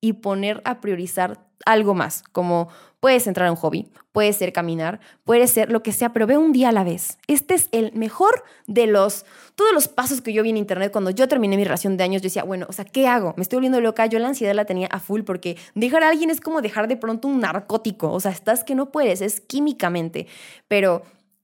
y 0.00 0.14
poner 0.14 0.62
a 0.64 0.80
priorizar 0.80 1.38
algo 1.66 1.94
más, 1.94 2.22
como 2.32 2.68
puedes 3.00 3.26
entrar 3.26 3.48
a 3.48 3.50
un 3.50 3.56
hobby, 3.56 3.90
puede 4.12 4.32
ser 4.32 4.52
caminar, 4.52 5.00
puede 5.24 5.46
ser 5.46 5.70
lo 5.70 5.82
que 5.82 5.92
sea, 5.92 6.12
pero 6.12 6.26
ve 6.26 6.36
un 6.36 6.52
día 6.52 6.68
a 6.68 6.72
la 6.72 6.84
vez. 6.84 7.18
Este 7.26 7.54
es 7.54 7.68
el 7.72 7.92
mejor 7.92 8.44
de 8.66 8.86
los, 8.86 9.24
todos 9.54 9.72
los 9.72 9.88
pasos 9.88 10.20
que 10.20 10.32
yo 10.32 10.42
vi 10.42 10.50
en 10.50 10.56
internet 10.56 10.92
cuando 10.92 11.10
yo 11.10 11.28
terminé 11.28 11.56
mi 11.56 11.64
relación 11.64 11.96
de 11.96 12.04
años, 12.04 12.22
yo 12.22 12.26
decía, 12.26 12.44
bueno, 12.44 12.66
o 12.68 12.72
sea, 12.72 12.84
¿qué 12.84 13.06
hago? 13.06 13.34
Me 13.36 13.42
estoy 13.42 13.56
volviendo 13.56 13.80
loca, 13.80 14.06
yo 14.06 14.18
la 14.18 14.28
ansiedad 14.28 14.54
la 14.54 14.64
tenía 14.66 14.88
a 14.88 15.00
full 15.00 15.22
porque 15.22 15.56
dejar 15.74 16.02
a 16.02 16.08
alguien 16.08 16.30
es 16.30 16.40
como 16.40 16.60
dejar 16.60 16.88
de 16.88 16.96
pronto 16.96 17.28
un 17.28 17.40
narcótico, 17.40 18.12
o 18.12 18.20
sea, 18.20 18.32
estás 18.32 18.64
que 18.64 18.74
no 18.74 18.90
puedes, 18.90 19.20
es 19.22 19.40
químicamente, 19.40 20.26
pero 20.68 21.02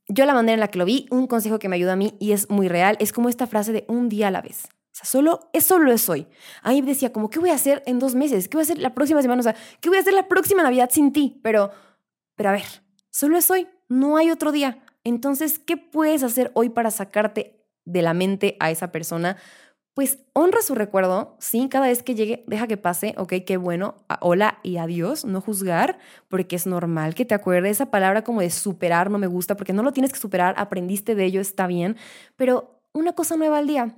yo 0.09 0.25
la 0.25 0.35
manera 0.35 0.55
en 0.55 0.61
la 0.61 0.69
que 0.69 0.79
lo 0.79 0.85
vi, 0.85 1.07
un 1.11 1.27
consejo 1.27 1.59
que 1.59 1.69
me 1.69 1.77
ayuda 1.77 1.95
a 1.95 1.97
mí 1.97 2.15
y 2.19 2.33
es 2.33 2.51
muy 2.51 2.69
real, 2.69 2.97
es 3.01 3.13
como 3.13 3.29
esta 3.29 3.47
frase 3.47 3.73
de 3.73 3.85
un 3.89 4.09
día 4.09 4.29
a 4.29 4.31
la 4.31 4.43
vez. 4.43 4.69
O 4.97 4.99
sea, 4.99 5.05
solo, 5.05 5.51
es 5.53 5.67
solo 5.67 5.93
es 5.93 6.09
hoy. 6.09 6.27
Ahí 6.63 6.81
decía, 6.81 7.13
como, 7.13 7.29
¿qué 7.29 7.39
voy 7.39 7.51
a 7.51 7.55
hacer 7.55 7.83
en 7.85 7.99
dos 7.99 8.15
meses? 8.15 8.49
¿Qué 8.49 8.57
voy 8.57 8.63
a 8.63 8.65
hacer 8.65 8.79
la 8.79 8.95
próxima 8.95 9.21
semana? 9.21 9.41
O 9.41 9.43
sea, 9.43 9.55
¿qué 9.83 9.91
voy 9.91 9.99
a 9.99 10.01
hacer 10.01 10.15
la 10.15 10.27
próxima 10.27 10.63
Navidad 10.63 10.89
sin 10.91 11.13
ti? 11.13 11.39
Pero, 11.43 11.71
pero 12.35 12.49
a 12.49 12.53
ver, 12.53 12.65
solo 13.11 13.37
es 13.37 13.51
hoy, 13.51 13.69
no 13.91 14.17
hay 14.17 14.31
otro 14.31 14.53
día. 14.53 14.83
Entonces, 15.05 15.59
¿qué 15.59 15.77
puedes 15.77 16.23
hacer 16.23 16.51
hoy 16.55 16.71
para 16.71 16.91
sacarte 16.91 17.63
de 17.85 18.01
la 18.01 18.15
mente 18.15 18.57
a 18.59 18.71
esa 18.71 18.91
persona? 18.91 19.37
Pues 19.93 20.21
honra 20.33 20.63
su 20.63 20.75
recuerdo, 20.75 21.37
sí, 21.41 21.69
cada 21.71 21.89
vez 21.89 22.03
que 22.03 22.15
llegue, 22.15 22.45
deja 22.47 22.67
que 22.67 22.79
pase, 22.79 23.15
ok, 23.19 23.35
qué 23.47 23.59
bueno, 23.59 23.97
hola 24.23 24.61
y 24.63 24.79
adiós, 24.79 25.27
no 25.27 25.43
juzgar, 25.43 25.99
porque 26.29 26.57
es 26.57 26.67
normal 26.67 27.15
que 27.15 27.27
te 27.27 27.35
acuerdes 27.35 27.73
esa 27.73 27.91
palabra 27.91 28.25
como 28.25 28.41
de 28.41 28.49
superar, 28.49 29.11
no 29.11 29.19
me 29.19 29.27
gusta, 29.27 29.57
porque 29.57 29.75
no 29.75 29.83
lo 29.83 29.93
tienes 29.93 30.13
que 30.13 30.19
superar, 30.19 30.55
aprendiste 30.57 31.15
de 31.15 31.25
ello, 31.27 31.43
está 31.43 31.67
bien, 31.67 31.97
pero 32.37 32.81
una 32.93 33.13
cosa 33.13 33.37
nueva 33.37 33.59
al 33.59 33.67
día, 33.67 33.95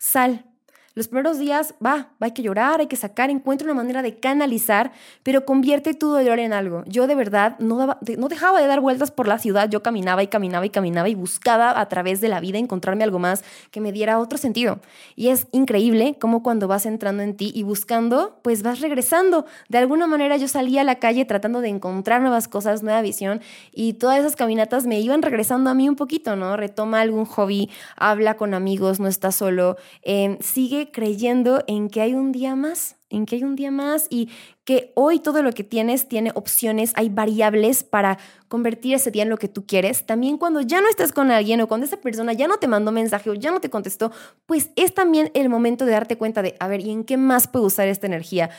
sale. 0.00 0.49
Los 0.94 1.06
primeros 1.06 1.38
días, 1.38 1.74
va, 1.84 2.08
va, 2.20 2.26
hay 2.26 2.32
que 2.32 2.42
llorar, 2.42 2.80
hay 2.80 2.88
que 2.88 2.96
sacar, 2.96 3.30
encuentra 3.30 3.64
una 3.64 3.74
manera 3.74 4.02
de 4.02 4.18
canalizar, 4.18 4.90
pero 5.22 5.44
convierte 5.44 5.94
tu 5.94 6.10
dolor 6.10 6.40
en 6.40 6.52
algo. 6.52 6.82
Yo 6.86 7.06
de 7.06 7.14
verdad 7.14 7.56
no, 7.60 7.96
no 8.18 8.28
dejaba 8.28 8.60
de 8.60 8.66
dar 8.66 8.80
vueltas 8.80 9.12
por 9.12 9.28
la 9.28 9.38
ciudad, 9.38 9.68
yo 9.70 9.84
caminaba 9.84 10.24
y 10.24 10.26
caminaba 10.26 10.66
y 10.66 10.70
caminaba 10.70 11.08
y 11.08 11.14
buscaba 11.14 11.78
a 11.78 11.88
través 11.88 12.20
de 12.20 12.26
la 12.26 12.40
vida 12.40 12.58
encontrarme 12.58 13.04
algo 13.04 13.20
más 13.20 13.44
que 13.70 13.80
me 13.80 13.92
diera 13.92 14.18
otro 14.18 14.36
sentido. 14.36 14.80
Y 15.14 15.28
es 15.28 15.46
increíble 15.52 16.16
cómo 16.20 16.42
cuando 16.42 16.66
vas 16.66 16.86
entrando 16.86 17.22
en 17.22 17.36
ti 17.36 17.52
y 17.54 17.62
buscando, 17.62 18.40
pues 18.42 18.64
vas 18.64 18.80
regresando. 18.80 19.46
De 19.68 19.78
alguna 19.78 20.08
manera 20.08 20.38
yo 20.38 20.48
salía 20.48 20.80
a 20.80 20.84
la 20.84 20.96
calle 20.96 21.24
tratando 21.24 21.60
de 21.60 21.68
encontrar 21.68 22.20
nuevas 22.20 22.48
cosas, 22.48 22.82
nueva 22.82 23.00
visión 23.00 23.40
y 23.72 23.92
todas 23.92 24.18
esas 24.18 24.34
caminatas 24.34 24.86
me 24.86 24.98
iban 24.98 25.22
regresando 25.22 25.70
a 25.70 25.74
mí 25.74 25.88
un 25.88 25.94
poquito, 25.94 26.34
¿no? 26.34 26.56
Retoma 26.56 27.00
algún 27.00 27.26
hobby, 27.26 27.70
habla 27.94 28.36
con 28.36 28.54
amigos, 28.54 28.98
no 28.98 29.06
estás 29.06 29.36
solo, 29.36 29.76
eh, 30.02 30.36
sigue 30.40 30.79
creyendo 30.88 31.62
en 31.66 31.88
que 31.88 32.00
hay 32.00 32.14
un 32.14 32.32
día 32.32 32.56
más, 32.56 32.96
en 33.10 33.26
que 33.26 33.36
hay 33.36 33.44
un 33.44 33.56
día 33.56 33.70
más 33.70 34.06
y 34.08 34.30
que 34.64 34.92
hoy 34.94 35.20
todo 35.20 35.42
lo 35.42 35.52
que 35.52 35.64
tienes 35.64 36.08
tiene 36.08 36.32
opciones, 36.34 36.92
hay 36.94 37.08
variables 37.08 37.84
para 37.84 38.18
convertir 38.48 38.94
ese 38.94 39.10
día 39.10 39.24
en 39.24 39.30
lo 39.30 39.36
que 39.36 39.48
tú 39.48 39.66
quieres. 39.66 40.06
También 40.06 40.38
cuando 40.38 40.60
ya 40.60 40.80
no 40.80 40.88
estás 40.88 41.12
con 41.12 41.30
alguien 41.30 41.60
o 41.60 41.68
cuando 41.68 41.86
esa 41.86 41.98
persona 41.98 42.32
ya 42.32 42.48
no 42.48 42.58
te 42.58 42.68
mandó 42.68 42.92
mensaje 42.92 43.30
o 43.30 43.34
ya 43.34 43.50
no 43.50 43.60
te 43.60 43.70
contestó, 43.70 44.12
pues 44.46 44.70
es 44.76 44.94
también 44.94 45.30
el 45.34 45.48
momento 45.48 45.84
de 45.84 45.92
darte 45.92 46.16
cuenta 46.16 46.42
de, 46.42 46.56
a 46.58 46.68
ver, 46.68 46.80
¿y 46.80 46.90
en 46.90 47.04
qué 47.04 47.16
más 47.16 47.46
puedo 47.48 47.66
usar 47.66 47.88
esta 47.88 48.06
energía? 48.06 48.50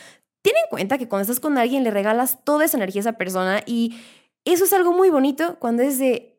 Ten 0.42 0.54
en 0.56 0.70
cuenta 0.70 0.98
que 0.98 1.08
cuando 1.08 1.24
estás 1.24 1.40
con 1.40 1.58
alguien 1.58 1.84
le 1.84 1.92
regalas 1.92 2.44
toda 2.44 2.66
esa 2.66 2.78
energía 2.78 3.00
a 3.00 3.04
esa 3.04 3.14
persona 3.14 3.64
y 3.66 3.96
eso 4.46 4.66
es 4.66 4.74
algo 4.74 4.92
muy 4.92 5.10
bonito 5.10 5.58
cuando 5.60 5.84
es 5.84 6.00
de, 6.00 6.31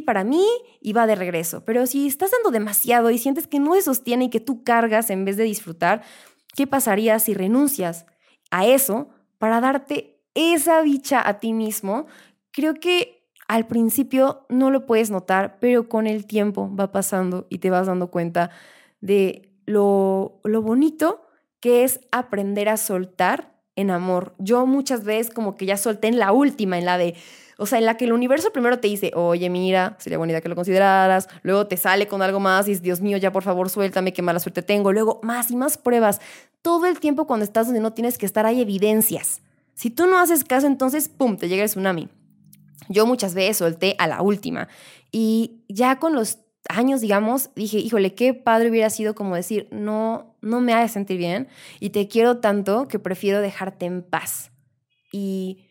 para 0.00 0.24
mí 0.24 0.46
y 0.80 0.92
va 0.92 1.06
de 1.06 1.14
regreso. 1.14 1.64
Pero 1.64 1.86
si 1.86 2.06
estás 2.06 2.30
dando 2.30 2.50
demasiado 2.50 3.10
y 3.10 3.18
sientes 3.18 3.46
que 3.46 3.60
no 3.60 3.74
se 3.74 3.82
sostiene 3.82 4.24
y 4.24 4.30
que 4.30 4.40
tú 4.40 4.64
cargas 4.64 5.10
en 5.10 5.24
vez 5.24 5.36
de 5.36 5.44
disfrutar, 5.44 6.02
¿qué 6.56 6.66
pasaría 6.66 7.18
si 7.18 7.34
renuncias 7.34 8.06
a 8.50 8.66
eso 8.66 9.08
para 9.38 9.60
darte 9.60 10.20
esa 10.34 10.82
dicha 10.82 11.26
a 11.26 11.40
ti 11.40 11.52
mismo? 11.52 12.06
Creo 12.50 12.74
que 12.74 13.24
al 13.48 13.66
principio 13.66 14.46
no 14.48 14.70
lo 14.70 14.86
puedes 14.86 15.10
notar, 15.10 15.58
pero 15.60 15.88
con 15.88 16.06
el 16.06 16.26
tiempo 16.26 16.74
va 16.74 16.92
pasando 16.92 17.46
y 17.50 17.58
te 17.58 17.70
vas 17.70 17.86
dando 17.86 18.10
cuenta 18.10 18.50
de 19.00 19.52
lo, 19.66 20.40
lo 20.44 20.62
bonito 20.62 21.26
que 21.60 21.84
es 21.84 22.00
aprender 22.10 22.68
a 22.68 22.76
soltar 22.76 23.53
en 23.76 23.90
amor. 23.90 24.34
Yo 24.38 24.66
muchas 24.66 25.04
veces 25.04 25.32
como 25.32 25.56
que 25.56 25.66
ya 25.66 25.76
solté 25.76 26.08
en 26.08 26.18
la 26.18 26.32
última, 26.32 26.78
en 26.78 26.84
la 26.84 26.98
de 26.98 27.14
o 27.56 27.66
sea, 27.66 27.78
en 27.78 27.86
la 27.86 27.96
que 27.96 28.04
el 28.04 28.12
universo 28.12 28.52
primero 28.52 28.80
te 28.80 28.88
dice, 28.88 29.12
oye, 29.14 29.48
mira, 29.48 29.96
sería 30.00 30.18
buena 30.18 30.32
idea 30.32 30.40
que 30.40 30.48
lo 30.48 30.56
consideraras. 30.56 31.28
Luego 31.42 31.66
te 31.66 31.76
sale 31.76 32.08
con 32.08 32.20
algo 32.22 32.40
más 32.40 32.66
y 32.66 32.70
dices, 32.70 32.82
Dios 32.82 33.00
mío, 33.00 33.16
ya 33.16 33.32
por 33.32 33.42
favor 33.42 33.70
suéltame, 33.70 34.12
qué 34.12 34.22
mala 34.22 34.40
suerte 34.40 34.62
tengo. 34.62 34.92
Luego 34.92 35.20
más 35.22 35.50
y 35.50 35.56
más 35.56 35.78
pruebas. 35.78 36.20
Todo 36.62 36.86
el 36.86 36.98
tiempo 36.98 37.26
cuando 37.26 37.44
estás 37.44 37.66
donde 37.66 37.80
no 37.80 37.92
tienes 37.92 38.18
que 38.18 38.26
estar 38.26 38.44
hay 38.46 38.60
evidencias. 38.60 39.40
Si 39.74 39.90
tú 39.90 40.06
no 40.06 40.18
haces 40.18 40.44
caso, 40.44 40.66
entonces, 40.66 41.08
¡pum!, 41.08 41.36
te 41.36 41.48
llega 41.48 41.62
el 41.62 41.68
tsunami. 41.68 42.08
Yo 42.88 43.06
muchas 43.06 43.34
veces 43.34 43.58
solté 43.58 43.94
a 43.98 44.06
la 44.06 44.22
última. 44.22 44.68
Y 45.12 45.62
ya 45.68 45.98
con 45.98 46.14
los 46.14 46.38
años, 46.68 47.00
digamos, 47.00 47.50
dije, 47.54 47.78
híjole, 47.78 48.14
qué 48.14 48.34
padre 48.34 48.70
hubiera 48.70 48.90
sido 48.90 49.14
como 49.14 49.36
decir, 49.36 49.68
no, 49.70 50.36
no 50.40 50.60
me 50.60 50.72
hagas 50.72 50.92
sentir 50.92 51.18
bien 51.18 51.48
y 51.80 51.90
te 51.90 52.08
quiero 52.08 52.38
tanto 52.38 52.88
que 52.88 52.98
prefiero 52.98 53.40
dejarte 53.40 53.86
en 53.86 54.02
paz. 54.02 54.50
Y 55.12 55.64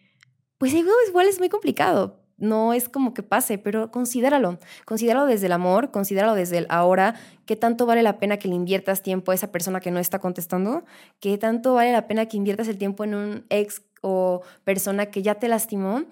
pues 0.57 0.73
igual 0.73 1.27
es 1.27 1.39
muy 1.39 1.49
complicado. 1.49 2.23
No 2.37 2.73
es 2.73 2.89
como 2.89 3.13
que 3.13 3.23
pase, 3.23 3.57
pero 3.57 3.91
considéralo. 3.91 4.57
Considéralo 4.85 5.25
desde 5.25 5.45
el 5.45 5.51
amor, 5.51 5.91
considéralo 5.91 6.33
desde 6.33 6.57
el 6.57 6.67
ahora. 6.69 7.15
¿Qué 7.45 7.55
tanto 7.55 7.85
vale 7.85 8.03
la 8.03 8.19
pena 8.19 8.37
que 8.37 8.47
le 8.47 8.55
inviertas 8.55 9.01
tiempo 9.01 9.31
a 9.31 9.35
esa 9.35 9.51
persona 9.51 9.79
que 9.79 9.91
no 9.91 9.99
está 9.99 10.19
contestando? 10.19 10.83
¿Qué 11.19 11.37
tanto 11.37 11.75
vale 11.75 11.91
la 11.91 12.07
pena 12.07 12.25
que 12.25 12.37
inviertas 12.37 12.67
el 12.67 12.77
tiempo 12.77 13.03
en 13.03 13.15
un 13.15 13.45
ex 13.49 13.83
o 14.01 14.41
persona 14.63 15.05
que 15.05 15.21
ya 15.21 15.35
te 15.35 15.47
lastimó? 15.47 16.03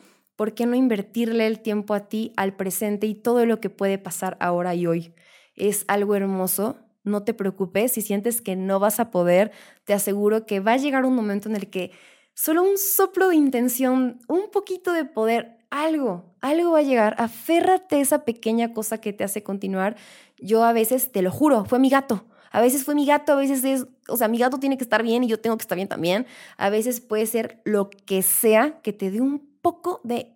¿Por 0.42 0.56
qué 0.56 0.66
no 0.66 0.76
invertirle 0.76 1.46
el 1.46 1.60
tiempo 1.60 1.94
a 1.94 2.08
ti, 2.10 2.34
al 2.36 2.56
presente 2.56 3.06
y 3.06 3.14
todo 3.14 3.46
lo 3.46 3.60
que 3.60 3.70
puede 3.70 4.00
pasar 4.00 4.38
ahora 4.40 4.74
y 4.74 4.88
hoy? 4.88 5.14
Es 5.54 5.86
algo 5.88 6.16
hermoso. 6.16 6.80
No 7.04 7.22
te 7.22 7.36
preocupes. 7.36 7.92
Si 7.92 8.02
sientes 8.02 8.42
que 8.42 8.56
no 8.56 8.80
vas 8.80 9.00
a 9.00 9.12
poder, 9.12 9.52
te 9.84 9.94
aseguro 9.94 10.48
que 10.48 10.60
va 10.60 10.74
a 10.74 10.78
llegar 10.78 11.06
un 11.06 11.14
momento 11.14 11.48
en 11.48 11.58
el 11.58 11.70
que 11.70 11.92
solo 12.34 12.64
un 12.64 12.80
soplo 12.80 13.30
de 13.30 13.36
intención, 13.36 14.20
un 14.28 14.50
poquito 14.50 14.94
de 14.94 15.06
poder, 15.06 15.60
algo, 15.70 16.34
algo 16.42 16.72
va 16.72 16.80
a 16.80 16.82
llegar. 16.82 17.14
Aférrate 17.20 17.98
a 17.98 18.02
esa 18.02 18.26
pequeña 18.26 18.74
cosa 18.74 19.00
que 19.00 19.14
te 19.14 19.24
hace 19.24 19.44
continuar. 19.44 19.96
Yo 20.40 20.64
a 20.64 20.74
veces, 20.74 21.12
te 21.12 21.22
lo 21.22 21.30
juro, 21.30 21.66
fue 21.66 21.78
mi 21.78 21.90
gato. 21.90 22.26
A 22.52 22.62
veces 22.62 22.84
fue 22.84 22.96
mi 22.96 23.06
gato, 23.06 23.34
a 23.34 23.36
veces 23.36 23.64
es, 23.64 23.86
o 24.08 24.18
sea, 24.18 24.28
mi 24.28 24.40
gato 24.40 24.58
tiene 24.58 24.76
que 24.76 24.84
estar 24.84 25.04
bien 25.04 25.24
y 25.24 25.28
yo 25.28 25.40
tengo 25.40 25.56
que 25.56 25.62
estar 25.62 25.76
bien 25.76 25.88
también. 25.88 26.26
A 26.58 26.72
veces 26.72 27.00
puede 27.00 27.28
ser 27.28 27.62
lo 27.64 27.92
que 27.92 28.24
sea 28.24 28.82
que 28.82 28.92
te 28.92 29.12
dé 29.12 29.22
un 29.22 29.51
poco 29.62 30.02
de 30.04 30.34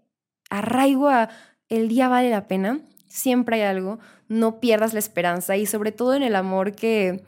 arraigo 0.49 1.09
a 1.09 1.29
el 1.69 1.87
día 1.87 2.07
vale 2.07 2.29
la 2.29 2.47
pena. 2.47 2.81
Siempre 3.07 3.57
hay 3.57 3.61
algo, 3.63 3.99
no 4.27 4.59
pierdas 4.59 4.93
la 4.93 4.99
esperanza 4.99 5.57
y 5.57 5.65
sobre 5.65 5.91
todo 5.91 6.15
en 6.15 6.23
el 6.23 6.35
amor 6.35 6.73
que 6.73 7.23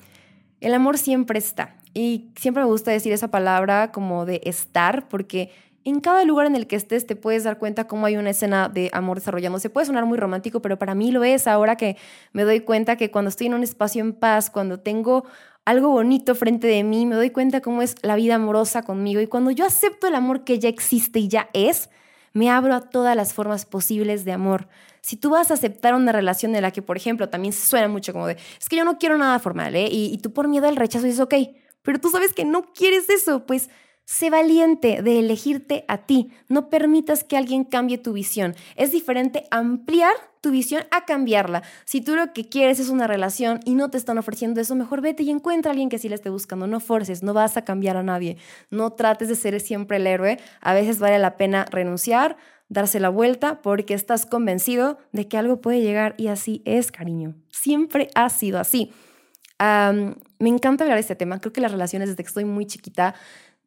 el 0.60 0.74
amor 0.74 0.98
siempre 0.98 1.40
está. 1.40 1.76
Y 1.94 2.30
siempre 2.36 2.64
me 2.64 2.70
gusta 2.70 2.92
decir 2.92 3.14
esa 3.14 3.30
palabra 3.30 3.92
como 3.92 4.26
de 4.26 4.42
estar, 4.44 5.08
porque 5.08 5.52
en 5.84 6.00
cada 6.02 6.26
lugar 6.26 6.46
en 6.48 6.56
el 6.56 6.68
que 6.68 6.76
estés 6.76 7.08
te 7.08 7.16
puedes 7.16 7.44
dar 7.44 7.58
cuenta 7.58 7.88
cómo 7.88 8.06
hay 8.06 8.18
una 8.18 8.32
escena 8.32 8.70
de 8.70 8.90
amor 8.94 9.18
desarrollándose. 9.18 9.70
Puede 9.70 9.88
sonar 9.88 10.06
muy 10.06 10.18
romántico, 10.18 10.62
pero 10.62 10.78
para 10.78 10.96
mí 10.96 11.12
lo 11.12 11.24
es 11.24 11.48
ahora 11.48 11.78
que 11.78 11.98
me 12.34 12.44
doy 12.44 12.60
cuenta 12.60 12.98
que 12.98 13.10
cuando 13.10 13.30
estoy 13.30 13.48
en 13.48 13.54
un 13.54 13.64
espacio 13.64 14.04
en 14.04 14.14
paz, 14.14 14.50
cuando 14.50 14.80
tengo 14.80 15.26
algo 15.68 15.90
bonito 15.90 16.34
frente 16.34 16.66
de 16.66 16.82
mí, 16.86 17.06
me 17.06 17.16
doy 17.16 17.30
cuenta 17.30 17.60
cómo 17.60 17.82
es 17.82 17.96
la 18.02 18.16
vida 18.16 18.36
amorosa 18.36 18.84
conmigo 18.84 19.20
y 19.20 19.28
cuando 19.28 19.52
yo 19.52 19.66
acepto 19.66 20.08
el 20.08 20.16
amor 20.16 20.46
que 20.46 20.60
ya 20.60 20.70
existe 20.70 21.20
y 21.20 21.28
ya 21.28 21.50
es, 21.52 21.90
me 22.32 22.50
abro 22.50 22.74
a 22.74 22.80
todas 22.80 23.18
las 23.18 23.34
formas 23.34 23.66
posibles 23.66 24.24
de 24.24 24.32
amor. 24.32 24.70
Si 25.02 25.18
tú 25.18 25.30
vas 25.30 25.52
a 25.52 25.56
aceptar 25.56 25.94
una 25.94 26.14
relación 26.14 26.56
en 26.56 26.62
la 26.62 26.72
que, 26.72 26.82
por 26.82 26.96
ejemplo, 26.96 27.28
también 27.28 27.52
se 27.52 27.68
suena 27.68 27.90
mucho 27.90 28.14
como 28.14 28.28
de, 28.28 28.38
es 28.58 28.70
que 28.70 28.78
yo 28.78 28.86
no 28.86 28.98
quiero 28.98 29.18
nada 29.18 29.40
formal, 29.40 29.76
¿eh? 29.76 29.90
Y, 29.92 30.06
y 30.14 30.20
tú 30.20 30.32
por 30.32 30.48
miedo 30.48 30.70
al 30.70 30.78
rechazo 30.78 31.06
dices, 31.06 31.20
ok, 31.20 31.34
pero 31.82 32.00
tú 32.00 32.12
sabes 32.12 32.32
que 32.32 32.46
no 32.46 32.72
quieres 32.74 33.10
eso, 33.10 33.46
pues 33.46 33.70
Sé 34.10 34.30
valiente 34.30 35.02
de 35.02 35.20
elegirte 35.20 35.84
a 35.90 35.98
ti. 35.98 36.32
No 36.48 36.70
permitas 36.70 37.26
que 37.26 37.36
alguien 37.36 37.66
cambie 37.66 37.98
tu 37.98 38.14
visión. 38.14 38.56
Es 38.78 38.94
diferente 38.94 39.44
ampliar 39.52 40.14
tu 40.40 40.50
visión 40.50 40.86
a 40.92 41.04
cambiarla. 41.04 41.62
Si 41.84 42.00
tú 42.00 42.16
lo 42.16 42.32
que 42.32 42.48
quieres 42.48 42.80
es 42.80 42.88
una 42.88 43.06
relación 43.06 43.60
y 43.66 43.76
no 43.76 43.90
te 43.90 43.98
están 43.98 44.18
ofreciendo 44.18 44.62
eso, 44.62 44.76
mejor 44.76 45.02
vete 45.02 45.24
y 45.24 45.30
encuentra 45.30 45.72
a 45.72 45.74
alguien 45.74 45.90
que 45.90 46.00
sí 46.00 46.08
la 46.08 46.16
esté 46.16 46.30
buscando. 46.30 46.68
No 46.68 46.80
forces, 46.80 47.22
no 47.22 47.34
vas 47.34 47.58
a 47.58 47.66
cambiar 47.66 47.98
a 47.98 48.04
nadie. 48.04 48.38
No 48.70 48.94
trates 48.94 49.28
de 49.28 49.36
ser 49.36 49.60
siempre 49.60 49.98
el 49.98 50.08
héroe. 50.08 50.40
A 50.62 50.74
veces 50.74 51.00
vale 51.00 51.20
la 51.20 51.36
pena 51.36 51.66
renunciar, 51.70 52.38
darse 52.70 53.02
la 53.02 53.10
vuelta 53.10 53.62
porque 53.62 53.94
estás 53.94 54.26
convencido 54.26 55.00
de 55.12 55.28
que 55.28 55.38
algo 55.38 55.60
puede 55.60 55.82
llegar 55.82 56.16
y 56.18 56.28
así 56.28 56.62
es, 56.64 56.94
cariño. 56.94 57.36
Siempre 57.50 58.08
ha 58.16 58.30
sido 58.30 58.58
así. 58.58 58.94
me 59.60 60.50
encanta 60.50 60.86
hablar 60.86 60.96
de 60.96 61.02
este 61.02 61.18
tema. 61.18 61.42
Creo 61.42 61.52
que 61.52 61.60
las 61.60 61.74
relaciones 61.74 62.08
desde 62.08 62.24
que 62.24 62.28
estoy 62.30 62.46
muy 62.46 62.66
chiquita 62.66 63.16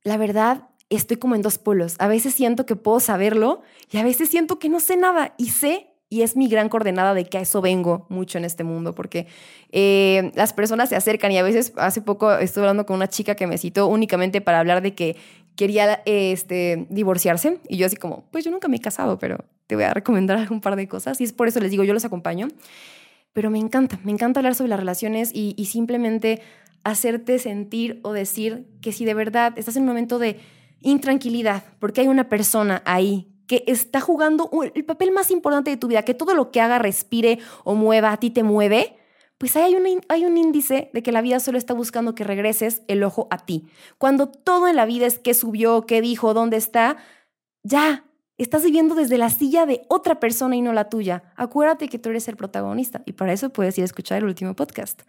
la 0.04 0.16
verdad, 0.16 0.68
estoy 0.90 1.16
como 1.16 1.34
en 1.34 1.42
dos 1.42 1.58
polos. 1.58 1.96
A 1.98 2.08
veces 2.08 2.34
siento 2.34 2.66
que 2.66 2.76
puedo 2.76 3.00
saberlo 3.00 3.62
y 3.90 3.98
a 3.98 4.04
veces 4.04 4.28
siento 4.28 4.58
que 4.58 4.68
no 4.68 4.80
sé 4.80 4.96
nada 4.96 5.34
y 5.38 5.50
sé 5.50 5.90
y 6.12 6.22
es 6.22 6.36
mi 6.36 6.48
gran 6.48 6.68
coordenada 6.68 7.14
de 7.14 7.24
que 7.24 7.38
a 7.38 7.40
eso 7.40 7.60
vengo 7.60 8.04
mucho 8.08 8.36
en 8.36 8.44
este 8.44 8.64
mundo, 8.64 8.96
porque 8.96 9.28
eh, 9.70 10.32
las 10.34 10.52
personas 10.52 10.88
se 10.88 10.96
acercan 10.96 11.30
y 11.30 11.38
a 11.38 11.44
veces, 11.44 11.72
hace 11.76 12.02
poco 12.02 12.32
estuve 12.32 12.64
hablando 12.64 12.84
con 12.84 12.96
una 12.96 13.08
chica 13.08 13.36
que 13.36 13.46
me 13.46 13.58
citó 13.58 13.86
únicamente 13.86 14.40
para 14.40 14.58
hablar 14.58 14.82
de 14.82 14.92
que 14.92 15.16
quería 15.54 16.02
este, 16.06 16.88
divorciarse 16.90 17.60
y 17.68 17.76
yo 17.76 17.86
así 17.86 17.94
como, 17.94 18.24
pues 18.32 18.44
yo 18.44 18.50
nunca 18.50 18.66
me 18.66 18.78
he 18.78 18.80
casado, 18.80 19.20
pero 19.20 19.44
te 19.68 19.76
voy 19.76 19.84
a 19.84 19.94
recomendar 19.94 20.50
un 20.50 20.60
par 20.60 20.74
de 20.74 20.88
cosas 20.88 21.20
y 21.20 21.24
es 21.24 21.32
por 21.32 21.46
eso 21.46 21.60
les 21.60 21.70
digo, 21.70 21.84
yo 21.84 21.94
los 21.94 22.04
acompaño, 22.04 22.48
pero 23.32 23.48
me 23.50 23.60
encanta, 23.60 24.00
me 24.02 24.10
encanta 24.10 24.40
hablar 24.40 24.56
sobre 24.56 24.70
las 24.70 24.80
relaciones 24.80 25.30
y, 25.32 25.54
y 25.56 25.66
simplemente 25.66 26.42
hacerte 26.84 27.38
sentir 27.38 28.00
o 28.02 28.12
decir 28.12 28.66
que 28.80 28.92
si 28.92 29.04
de 29.04 29.14
verdad 29.14 29.52
estás 29.56 29.76
en 29.76 29.82
un 29.82 29.88
momento 29.88 30.18
de 30.18 30.40
intranquilidad, 30.80 31.64
porque 31.78 32.00
hay 32.00 32.08
una 32.08 32.28
persona 32.28 32.82
ahí 32.84 33.30
que 33.46 33.64
está 33.66 34.00
jugando 34.00 34.48
el 34.74 34.84
papel 34.84 35.10
más 35.10 35.30
importante 35.30 35.70
de 35.70 35.76
tu 35.76 35.88
vida, 35.88 36.04
que 36.04 36.14
todo 36.14 36.34
lo 36.34 36.52
que 36.52 36.60
haga, 36.60 36.78
respire 36.78 37.40
o 37.64 37.74
mueva, 37.74 38.12
a 38.12 38.16
ti 38.16 38.30
te 38.30 38.44
mueve, 38.44 38.96
pues 39.38 39.56
hay 39.56 39.74
un, 39.74 40.02
hay 40.08 40.24
un 40.24 40.36
índice 40.36 40.90
de 40.92 41.02
que 41.02 41.12
la 41.12 41.20
vida 41.22 41.40
solo 41.40 41.58
está 41.58 41.74
buscando 41.74 42.14
que 42.14 42.24
regreses 42.24 42.82
el 42.88 43.02
ojo 43.02 43.26
a 43.30 43.38
ti. 43.38 43.66
Cuando 43.98 44.28
todo 44.28 44.68
en 44.68 44.76
la 44.76 44.84
vida 44.84 45.06
es 45.06 45.18
qué 45.18 45.34
subió, 45.34 45.86
qué 45.86 46.00
dijo, 46.00 46.34
dónde 46.34 46.58
está, 46.58 46.98
ya, 47.62 48.04
estás 48.38 48.62
viviendo 48.62 48.94
desde 48.94 49.18
la 49.18 49.30
silla 49.30 49.66
de 49.66 49.82
otra 49.88 50.20
persona 50.20 50.56
y 50.56 50.60
no 50.60 50.72
la 50.72 50.88
tuya. 50.88 51.32
Acuérdate 51.36 51.88
que 51.88 51.98
tú 51.98 52.10
eres 52.10 52.28
el 52.28 52.36
protagonista 52.36 53.02
y 53.04 53.12
para 53.12 53.32
eso 53.32 53.50
puedes 53.50 53.76
ir 53.78 53.82
a 53.82 53.86
escuchar 53.86 54.18
el 54.18 54.24
último 54.24 54.54
podcast. 54.54 55.02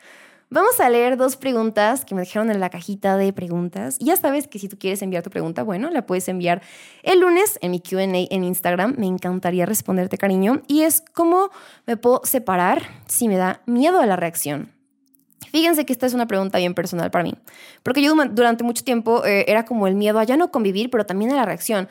Vamos 0.54 0.82
a 0.82 0.90
leer 0.90 1.16
dos 1.16 1.38
preguntas 1.38 2.04
que 2.04 2.14
me 2.14 2.24
dejaron 2.24 2.52
en 2.52 2.60
la 2.60 2.70
cajita 2.70 3.16
de 3.16 3.32
preguntas. 3.32 3.98
Ya 4.00 4.18
sabes 4.18 4.50
que 4.50 4.60
si 4.60 4.68
tú 4.68 4.78
quieres 4.78 5.02
enviar 5.02 5.24
tu 5.24 5.30
pregunta, 5.30 5.64
bueno, 5.64 5.90
la 5.92 6.06
puedes 6.06 6.28
enviar 6.28 6.62
el 7.04 7.22
lunes 7.22 7.58
en 7.62 7.72
mi 7.72 7.80
QA 7.80 8.04
en 8.04 8.44
Instagram. 8.44 8.96
Me 8.98 9.08
encantaría 9.08 9.66
responderte, 9.66 10.18
cariño. 10.18 10.62
Y 10.68 10.82
es 10.82 11.06
cómo 11.14 11.52
me 11.88 11.96
puedo 11.96 12.20
separar 12.26 12.84
si 13.08 13.30
me 13.30 13.38
da 13.38 13.62
miedo 13.66 14.02
a 14.02 14.06
la 14.06 14.18
reacción. 14.18 14.74
Fíjense 15.54 15.86
que 15.86 15.94
esta 15.94 16.06
es 16.06 16.14
una 16.14 16.28
pregunta 16.28 16.58
bien 16.58 16.74
personal 16.74 17.12
para 17.12 17.24
mí, 17.24 17.34
porque 17.82 18.02
yo 18.02 18.14
durante 18.32 18.66
mucho 18.66 18.84
tiempo 18.84 19.26
eh, 19.26 19.46
era 19.48 19.64
como 19.64 19.88
el 19.88 19.96
miedo 19.96 20.20
a 20.20 20.26
ya 20.26 20.36
no 20.36 20.52
convivir, 20.52 20.90
pero 20.90 21.06
también 21.06 21.32
a 21.32 21.36
la 21.38 21.46
reacción. 21.46 21.88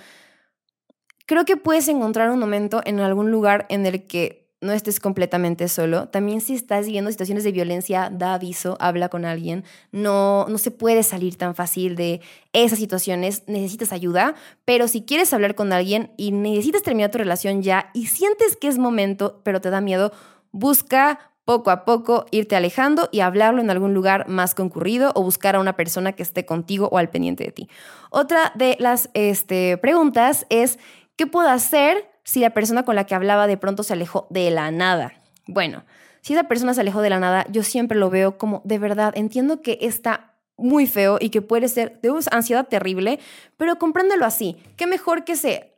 Creo 1.24 1.46
que 1.46 1.56
puedes 1.56 1.88
encontrar 1.88 2.30
un 2.30 2.38
momento 2.38 2.82
en 2.84 3.00
algún 3.00 3.30
lugar 3.30 3.64
en 3.70 3.86
el 3.86 4.06
que 4.06 4.49
no 4.60 4.72
estés 4.72 5.00
completamente 5.00 5.68
solo. 5.68 6.08
También 6.08 6.40
si 6.40 6.54
estás 6.54 6.86
viviendo 6.86 7.10
situaciones 7.10 7.44
de 7.44 7.52
violencia, 7.52 8.10
da 8.12 8.34
aviso, 8.34 8.76
habla 8.80 9.08
con 9.08 9.24
alguien. 9.24 9.64
No, 9.90 10.46
no 10.48 10.58
se 10.58 10.70
puede 10.70 11.02
salir 11.02 11.36
tan 11.36 11.54
fácil 11.54 11.96
de 11.96 12.20
esas 12.52 12.78
situaciones, 12.78 13.44
necesitas 13.46 13.92
ayuda, 13.92 14.34
pero 14.64 14.88
si 14.88 15.02
quieres 15.02 15.32
hablar 15.32 15.54
con 15.54 15.72
alguien 15.72 16.12
y 16.16 16.32
necesitas 16.32 16.82
terminar 16.82 17.10
tu 17.10 17.18
relación 17.18 17.62
ya 17.62 17.90
y 17.94 18.06
sientes 18.06 18.56
que 18.56 18.68
es 18.68 18.78
momento, 18.78 19.40
pero 19.44 19.60
te 19.60 19.70
da 19.70 19.80
miedo, 19.80 20.12
busca 20.52 21.30
poco 21.44 21.70
a 21.70 21.84
poco 21.84 22.26
irte 22.30 22.54
alejando 22.54 23.08
y 23.10 23.20
hablarlo 23.20 23.60
en 23.60 23.70
algún 23.70 23.94
lugar 23.94 24.28
más 24.28 24.54
concurrido 24.54 25.10
o 25.14 25.22
buscar 25.22 25.56
a 25.56 25.60
una 25.60 25.74
persona 25.74 26.12
que 26.12 26.22
esté 26.22 26.44
contigo 26.44 26.88
o 26.92 26.98
al 26.98 27.10
pendiente 27.10 27.44
de 27.44 27.52
ti. 27.52 27.68
Otra 28.10 28.52
de 28.54 28.76
las 28.78 29.10
este, 29.14 29.76
preguntas 29.78 30.46
es, 30.48 30.78
¿qué 31.16 31.26
puedo 31.26 31.48
hacer 31.48 32.09
si 32.30 32.38
la 32.38 32.50
persona 32.50 32.84
con 32.84 32.94
la 32.94 33.06
que 33.06 33.16
hablaba 33.16 33.48
de 33.48 33.56
pronto 33.56 33.82
se 33.82 33.94
alejó 33.94 34.28
de 34.30 34.52
la 34.52 34.70
nada. 34.70 35.14
Bueno, 35.48 35.82
si 36.20 36.34
esa 36.34 36.44
persona 36.44 36.74
se 36.74 36.82
alejó 36.82 37.02
de 37.02 37.10
la 37.10 37.18
nada, 37.18 37.44
yo 37.50 37.64
siempre 37.64 37.98
lo 37.98 38.08
veo 38.08 38.38
como 38.38 38.62
de 38.64 38.78
verdad, 38.78 39.12
entiendo 39.16 39.62
que 39.62 39.78
está 39.80 40.36
muy 40.56 40.86
feo 40.86 41.18
y 41.20 41.30
que 41.30 41.42
puede 41.42 41.66
ser 41.66 42.00
de 42.02 42.12
una 42.12 42.20
ansiedad 42.30 42.68
terrible, 42.68 43.18
pero 43.56 43.80
compréndelo 43.80 44.24
así. 44.26 44.56
Qué 44.76 44.86
mejor 44.86 45.24
que 45.24 45.34
se 45.34 45.74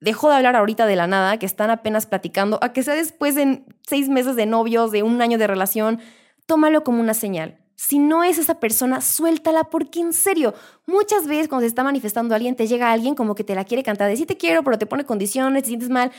dejó 0.00 0.28
de 0.28 0.34
hablar 0.34 0.56
ahorita 0.56 0.86
de 0.86 0.96
la 0.96 1.06
nada, 1.06 1.38
que 1.38 1.46
están 1.46 1.70
apenas 1.70 2.06
platicando, 2.06 2.58
a 2.62 2.72
que 2.72 2.82
sea 2.82 2.94
después 2.94 3.36
de 3.36 3.62
seis 3.86 4.08
meses 4.08 4.34
de 4.34 4.46
novios, 4.46 4.90
de 4.90 5.04
un 5.04 5.22
año 5.22 5.38
de 5.38 5.46
relación. 5.46 6.00
Tómalo 6.46 6.82
como 6.82 6.98
una 6.98 7.14
señal. 7.14 7.58
Si 7.84 7.98
no 7.98 8.22
es 8.22 8.38
esa 8.38 8.60
persona, 8.60 9.00
suéltala 9.00 9.64
porque 9.64 9.98
en 9.98 10.12
serio, 10.12 10.54
muchas 10.86 11.26
veces 11.26 11.48
cuando 11.48 11.62
se 11.62 11.66
está 11.66 11.82
manifestando 11.82 12.32
alguien, 12.32 12.54
te 12.54 12.68
llega 12.68 12.92
alguien 12.92 13.16
como 13.16 13.34
que 13.34 13.42
te 13.42 13.56
la 13.56 13.64
quiere 13.64 13.82
cantar, 13.82 14.08
de 14.08 14.16
sí 14.16 14.24
te 14.24 14.36
quiero, 14.36 14.62
pero 14.62 14.78
te 14.78 14.86
pone 14.86 15.04
condiciones, 15.04 15.64
te 15.64 15.70
sientes 15.70 15.90
mal, 15.90 16.12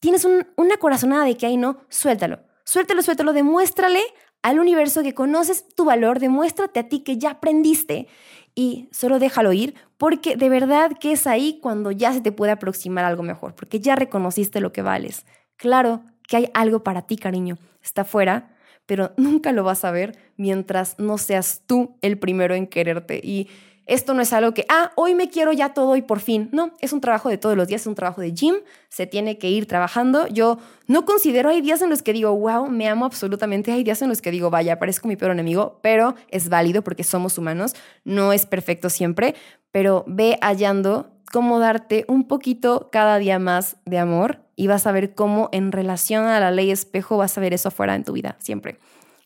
tienes 0.00 0.26
una 0.56 0.76
corazonada 0.78 1.26
de 1.26 1.36
que 1.36 1.44
ahí 1.44 1.58
no, 1.58 1.76
suéltalo. 1.90 2.40
Suéltalo, 2.64 3.02
suéltalo, 3.02 3.34
demuéstrale 3.34 4.00
al 4.40 4.58
universo 4.58 5.02
que 5.02 5.12
conoces 5.12 5.68
tu 5.74 5.84
valor, 5.84 6.18
demuéstrate 6.18 6.80
a 6.80 6.88
ti 6.88 7.00
que 7.00 7.18
ya 7.18 7.32
aprendiste 7.32 8.08
y 8.54 8.88
solo 8.90 9.18
déjalo 9.18 9.52
ir 9.52 9.74
porque 9.98 10.36
de 10.36 10.48
verdad 10.48 10.92
que 10.98 11.12
es 11.12 11.26
ahí 11.26 11.58
cuando 11.60 11.90
ya 11.90 12.14
se 12.14 12.22
te 12.22 12.32
puede 12.32 12.52
aproximar 12.52 13.04
algo 13.04 13.22
mejor, 13.22 13.54
porque 13.54 13.80
ya 13.80 13.96
reconociste 13.96 14.62
lo 14.62 14.72
que 14.72 14.80
vales. 14.80 15.26
Claro 15.56 16.04
que 16.26 16.38
hay 16.38 16.48
algo 16.54 16.82
para 16.82 17.02
ti, 17.02 17.18
cariño. 17.18 17.58
Está 17.82 18.06
fuera, 18.06 18.51
pero 18.86 19.12
nunca 19.16 19.52
lo 19.52 19.64
vas 19.64 19.84
a 19.84 19.90
ver 19.90 20.16
mientras 20.36 20.98
no 20.98 21.18
seas 21.18 21.62
tú 21.66 21.96
el 22.02 22.18
primero 22.18 22.54
en 22.54 22.66
quererte. 22.66 23.20
Y 23.22 23.48
esto 23.86 24.14
no 24.14 24.22
es 24.22 24.32
algo 24.32 24.54
que, 24.54 24.64
ah, 24.68 24.92
hoy 24.94 25.14
me 25.14 25.28
quiero 25.28 25.52
ya 25.52 25.74
todo 25.74 25.96
y 25.96 26.02
por 26.02 26.20
fin. 26.20 26.48
No, 26.52 26.72
es 26.80 26.92
un 26.92 27.00
trabajo 27.00 27.28
de 27.28 27.36
todos 27.36 27.56
los 27.56 27.66
días, 27.66 27.80
es 27.82 27.86
un 27.86 27.94
trabajo 27.94 28.20
de 28.20 28.32
gym, 28.32 28.54
se 28.88 29.06
tiene 29.06 29.38
que 29.38 29.50
ir 29.50 29.66
trabajando. 29.66 30.28
Yo 30.28 30.58
no 30.86 31.04
considero, 31.04 31.48
hay 31.50 31.60
días 31.60 31.82
en 31.82 31.90
los 31.90 32.02
que 32.02 32.12
digo, 32.12 32.34
wow, 32.36 32.68
me 32.68 32.88
amo 32.88 33.04
absolutamente, 33.04 33.72
hay 33.72 33.82
días 33.82 34.00
en 34.02 34.08
los 34.08 34.22
que 34.22 34.30
digo, 34.30 34.50
vaya, 34.50 34.78
parezco 34.78 35.08
mi 35.08 35.16
peor 35.16 35.32
enemigo, 35.32 35.80
pero 35.82 36.14
es 36.28 36.48
válido 36.48 36.82
porque 36.82 37.02
somos 37.02 37.38
humanos, 37.38 37.74
no 38.04 38.32
es 38.32 38.46
perfecto 38.46 38.88
siempre, 38.88 39.34
pero 39.72 40.04
ve 40.06 40.38
hallando 40.40 41.11
cómo 41.32 41.58
darte 41.58 42.04
un 42.08 42.28
poquito 42.28 42.90
cada 42.92 43.18
día 43.18 43.38
más 43.38 43.76
de 43.86 43.98
amor 43.98 44.40
y 44.54 44.66
vas 44.66 44.86
a 44.86 44.92
ver 44.92 45.14
cómo 45.14 45.48
en 45.50 45.72
relación 45.72 46.26
a 46.26 46.38
la 46.38 46.50
ley 46.50 46.70
espejo 46.70 47.16
vas 47.16 47.36
a 47.36 47.40
ver 47.40 47.54
eso 47.54 47.68
afuera 47.68 47.96
en 47.96 48.04
tu 48.04 48.12
vida, 48.12 48.36
siempre. 48.38 48.78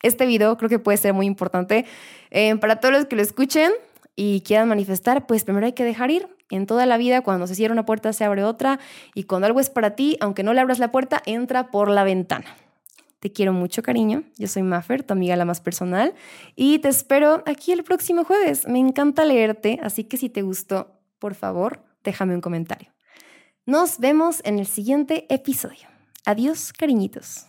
Este 0.02 0.24
video 0.24 0.56
creo 0.56 0.70
que 0.70 0.78
puede 0.78 0.96
ser 0.98 1.14
muy 1.14 1.26
importante 1.26 1.84
eh, 2.30 2.54
para 2.56 2.80
todos 2.80 2.94
los 2.94 3.06
que 3.06 3.16
lo 3.16 3.22
escuchen 3.22 3.72
y 4.14 4.42
quieran 4.42 4.68
manifestar, 4.68 5.26
pues 5.26 5.44
primero 5.44 5.66
hay 5.66 5.72
que 5.72 5.84
dejar 5.84 6.10
ir. 6.10 6.28
En 6.48 6.66
toda 6.66 6.86
la 6.86 6.96
vida, 6.96 7.22
cuando 7.22 7.48
se 7.48 7.56
cierra 7.56 7.72
una 7.72 7.84
puerta, 7.84 8.12
se 8.12 8.24
abre 8.24 8.44
otra. 8.44 8.78
Y 9.14 9.24
cuando 9.24 9.48
algo 9.48 9.58
es 9.58 9.68
para 9.68 9.96
ti, 9.96 10.16
aunque 10.20 10.44
no 10.44 10.54
le 10.54 10.60
abras 10.60 10.78
la 10.78 10.92
puerta, 10.92 11.20
entra 11.26 11.72
por 11.72 11.90
la 11.90 12.04
ventana. 12.04 12.46
Te 13.18 13.32
quiero 13.32 13.52
mucho, 13.52 13.82
cariño. 13.82 14.22
Yo 14.38 14.46
soy 14.46 14.62
Maffer, 14.62 15.02
tu 15.02 15.12
amiga 15.12 15.34
la 15.34 15.44
más 15.44 15.60
personal. 15.60 16.14
Y 16.54 16.78
te 16.78 16.88
espero 16.88 17.42
aquí 17.46 17.72
el 17.72 17.82
próximo 17.82 18.22
jueves. 18.22 18.68
Me 18.68 18.78
encanta 18.78 19.24
leerte, 19.24 19.80
así 19.82 20.04
que 20.04 20.16
si 20.16 20.28
te 20.28 20.42
gustó, 20.42 20.92
por 21.18 21.34
favor, 21.34 21.80
déjame 22.06 22.34
un 22.34 22.40
comentario. 22.40 22.90
Nos 23.66 23.98
vemos 23.98 24.40
en 24.44 24.58
el 24.58 24.66
siguiente 24.66 25.26
episodio. 25.28 25.88
Adiós, 26.24 26.72
cariñitos. 26.72 27.46